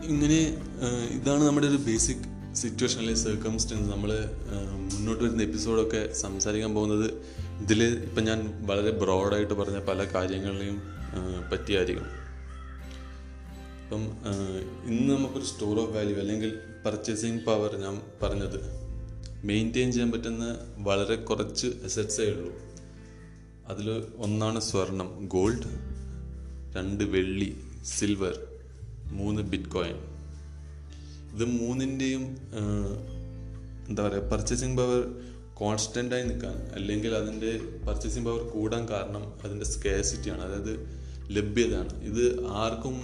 ഇങ്ങനെ 0.05 0.39
ഇതാണ് 1.11 1.43
നമ്മുടെ 1.43 1.67
ഒരു 1.67 1.77
ബേസിക് 1.77 2.25
സിറ്റുവേഷൻ 2.55 2.99
അല്ലെങ്കിൽ 2.99 3.23
സർക്കംസ്റ്റൻസ് 3.23 3.89
നമ്മൾ 3.89 4.11
മുന്നോട്ട് 4.91 5.23
വരുന്ന 5.23 5.41
എപ്പിസോഡൊക്കെ 5.43 6.13
സംസാരിക്കാൻ 6.13 6.71
പോകുന്നത് 6.75 7.07
ഇതിൽ 7.61 7.83
ഇപ്പം 7.83 8.23
ഞാൻ 8.23 8.39
വളരെ 8.67 8.91
ബ്രോഡായിട്ട് 8.91 9.53
പറഞ്ഞ 9.53 9.79
പല 9.79 10.03
കാര്യങ്ങളെയും 10.15 10.77
പറ്റിയായിരിക്കും. 11.51 12.07
അപ്പം 13.83 14.03
ഇന്ന് 14.91 15.13
നമുക്കൊരു 15.13 15.45
സ്റ്റോർ 15.45 15.79
ഓഫ് 15.79 15.93
വാല്യൂ 15.95 16.15
അല്ലെങ്കിൽ 16.17 16.51
പർച്ചേസിങ് 16.85 17.39
പവർ 17.39 17.71
ഞാൻ 17.75 17.95
പറഞ്ഞത് 18.23 18.59
മെയിന്റെയിൻ 19.47 19.91
ചെയ്യാൻ 19.91 20.12
പറ്റുന്ന 20.12 20.45
വളരെ 20.88 21.15
കുറച്ച് 21.29 21.67
അസറ്റ്സേ 21.86 22.25
ഉള്ളൂ. 22.31 22.51
അതിൽ 23.67 23.88
ഒന്നാണ് 24.17 24.60
സ്വർണം 24.62 25.10
ഗോൾഡ് 25.34 25.69
രണ്ട് 26.75 27.03
വെള്ളി 27.03 27.49
സിൽവർ 27.86 28.36
മൂന്ന് 29.12 29.41
ബിറ്റ് 29.51 29.69
കോയിൻ 29.69 29.97
ഇത് 31.34 31.45
മൂന്നിന്റെയും 31.45 32.23
എന്താ 33.88 34.01
പറയുക 34.08 34.29
പർച്ചേസിങ് 34.31 34.77
പവർ 34.77 35.01
കോൺസ്റ്റന്റായി 35.53 36.23
നിൽക്കാൻ 36.23 36.55
അല്ലെങ്കിൽ 36.77 37.12
അതിന്റെ 37.15 37.51
പർച്ചേസിങ് 37.88 38.25
പവർ 38.25 38.43
കൂടാൻ 38.49 38.84
കാരണം 38.89 39.23
അതിന്റെ 39.43 39.65
സ്കേസിറ്റിയാണ് 39.65 40.41
അതായത് 40.41 40.73
ലഭ്യതയാണ്. 41.36 41.93
ഇത് 42.03 42.23
ആർക്കും 42.63 42.95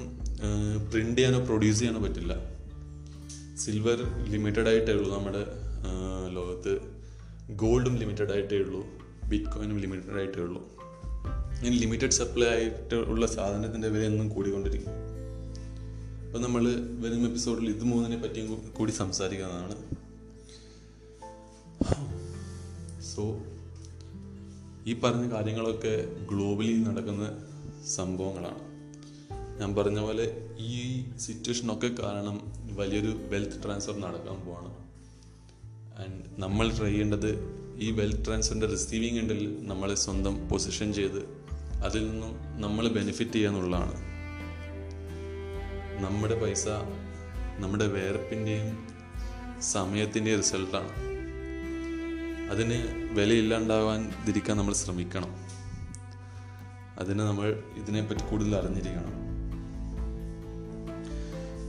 പ്രിന്റ് 0.91 1.17
ചെയ്യാനോ 1.17 1.39
പ്രൊഡ്യൂസ് 1.45 1.79
ചെയ്യാനോ 1.79 2.01
പറ്റില്ല. 2.01 2.33
സിൽവർ 3.57 3.99
ലിമിറ്റഡ് 4.31 4.69
ആയിട്ടേ 4.69 4.93
ഉള്ളൂ 4.93 5.09
നമ്മുടെ 5.17 5.43
ലോകത്ത് 6.29 6.79
ഗോൾഡും 7.55 7.95
ലിമിറ്റഡ് 7.95 8.31
ആയിട്ടേ 8.31 8.57
ഉള്ളൂ 8.57 8.85
ബിറ്റ് 9.29 9.45
കോയിനും 9.45 9.79
ലിമിറ്റഡ് 9.79 10.17
ആയിട്ടേ 10.17 10.39
ഉള്ളൂ. 10.39 10.61
ഇനി 11.65 11.75
ലിമിറ്റഡ് 11.77 12.11
സപ്ലൈ 12.11 12.47
ആയിട്ട് 12.47 12.95
ഉള്ള 12.95 13.25
സാധനത്തിന്റെ 13.25 13.87
വില 13.87 14.01
എന്നും 14.01 14.29
കൂടിക്കൊണ്ടിരിക്കും 14.29 14.91
അപ്പോൾ 16.25 16.39
നമ്മൾ 16.39 16.63
വരുന്ന 16.99 17.25
എപ്പിസോഡിൽ 17.25 17.69
ഇത് 17.69 17.83
മൂന്നിനെ 17.83 18.21
പറ്റിയും 18.21 18.73
കൂടി 18.73 18.91
സംസാരിക്കുന്നതാണ് 18.91 19.75
സോ 23.01 23.37
ഈ 24.85 24.99
പറഞ്ഞ 24.99 25.31
കാര്യങ്ങളൊക്കെ 25.31 26.05
ഗ്ലോബലി 26.29 26.83
നടക്കുന്ന 26.83 27.25
സംഭവങ്ങളാണ്. 27.85 28.71
ഞാൻ 29.59 29.75
പറഞ്ഞ 29.75 29.99
പോലെ 29.99 30.49
ഈ 30.59 31.03
സിറ്റുവേഷനൊക്കെ 31.17 31.87
കാരണം 31.87 32.51
വലിയൊരു 32.75 33.07
വെൽത്ത് 33.07 33.63
ട്രാൻസ്ഫർ 33.63 33.99
നടക്കാൻ 33.99 34.45
പോവാണ്. 34.45 34.90
ആൻഡ് 36.03 36.41
നമ്മൾ 36.41 36.77
ട്രൈ 36.77 36.89
ചെയ്യേണ്ടത് 36.89 37.61
ഈ 37.79 37.91
വെൽത്ത് 37.91 38.25
ട്രാൻസ്ഫറിന്റെ 38.25 38.67
റിസീവിങ് 38.67 39.17
എൻഡിൽ 39.17 39.57
നമ്മളെ 39.67 39.95
സ്വന്തം 39.95 40.47
പൊസിഷൻ 40.47 40.93
ചെയ്ത് 40.93 41.41
അതിൽ 41.83 42.11
നിന്നും 42.11 42.61
നമ്മൾ 42.61 42.87
ബെനിഫിറ്റ് 42.87 43.31
ചെയ്യുക 43.31 43.49
എന്നുള്ളതാണ്. 43.49 43.93
നമ്മുടെ 46.03 46.41
പൈസ 46.41 46.67
നമ്മുടെ 47.59 47.87
വേർപ്പിന്റെയും 47.87 48.87
സമയത്തിന്റെയും 49.61 50.37
റിസൾട്ടാണ് 50.37 51.11
അതിന് 52.49 52.77
വിലയില്ലാണ്ടാവാതിരിക്കാൻ 53.13 54.57
നമ്മൾ 54.57 54.73
ശ്രമിക്കണം. 54.73 55.31
അതിന് 56.99 57.19
നമ്മൾ 57.19 57.63
ഇതിനെപ്പറ്റി 57.77 58.29
കൂടുതൽ 58.29 58.55
അറിഞ്ഞിരിക്കണം. 58.55 59.21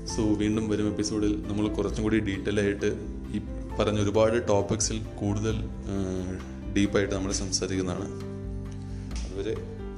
സോ 0.06 0.34
വീണ്ടും 0.34 0.68
വരും 0.68 0.88
എപ്പിസോഡിൽ 0.88 1.48
നമ്മൾ 1.48 1.68
കുറച്ചും 1.68 2.02
കൂടി 2.02 2.18
ഡീറ്റെയിൽ 2.18 2.60
ആയിട്ട് 2.60 3.11
പറഞ്ഞ 3.78 4.00
ഒരുപാട് 4.00 4.48
ടോപ്പിക്സിൽ 4.48 5.02
കൂടുതൽ 5.02 5.56
ഡീപ്പായിട്ട് 6.76 7.14
നമ്മൾ 7.14 7.32
സംസാരിക്കുന്നതാണ്. 7.32 8.08
അതുവരെ 9.24 9.56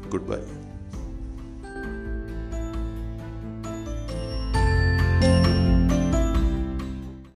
ഗുഡ് 0.09 0.29
ബൈ. 0.29 0.64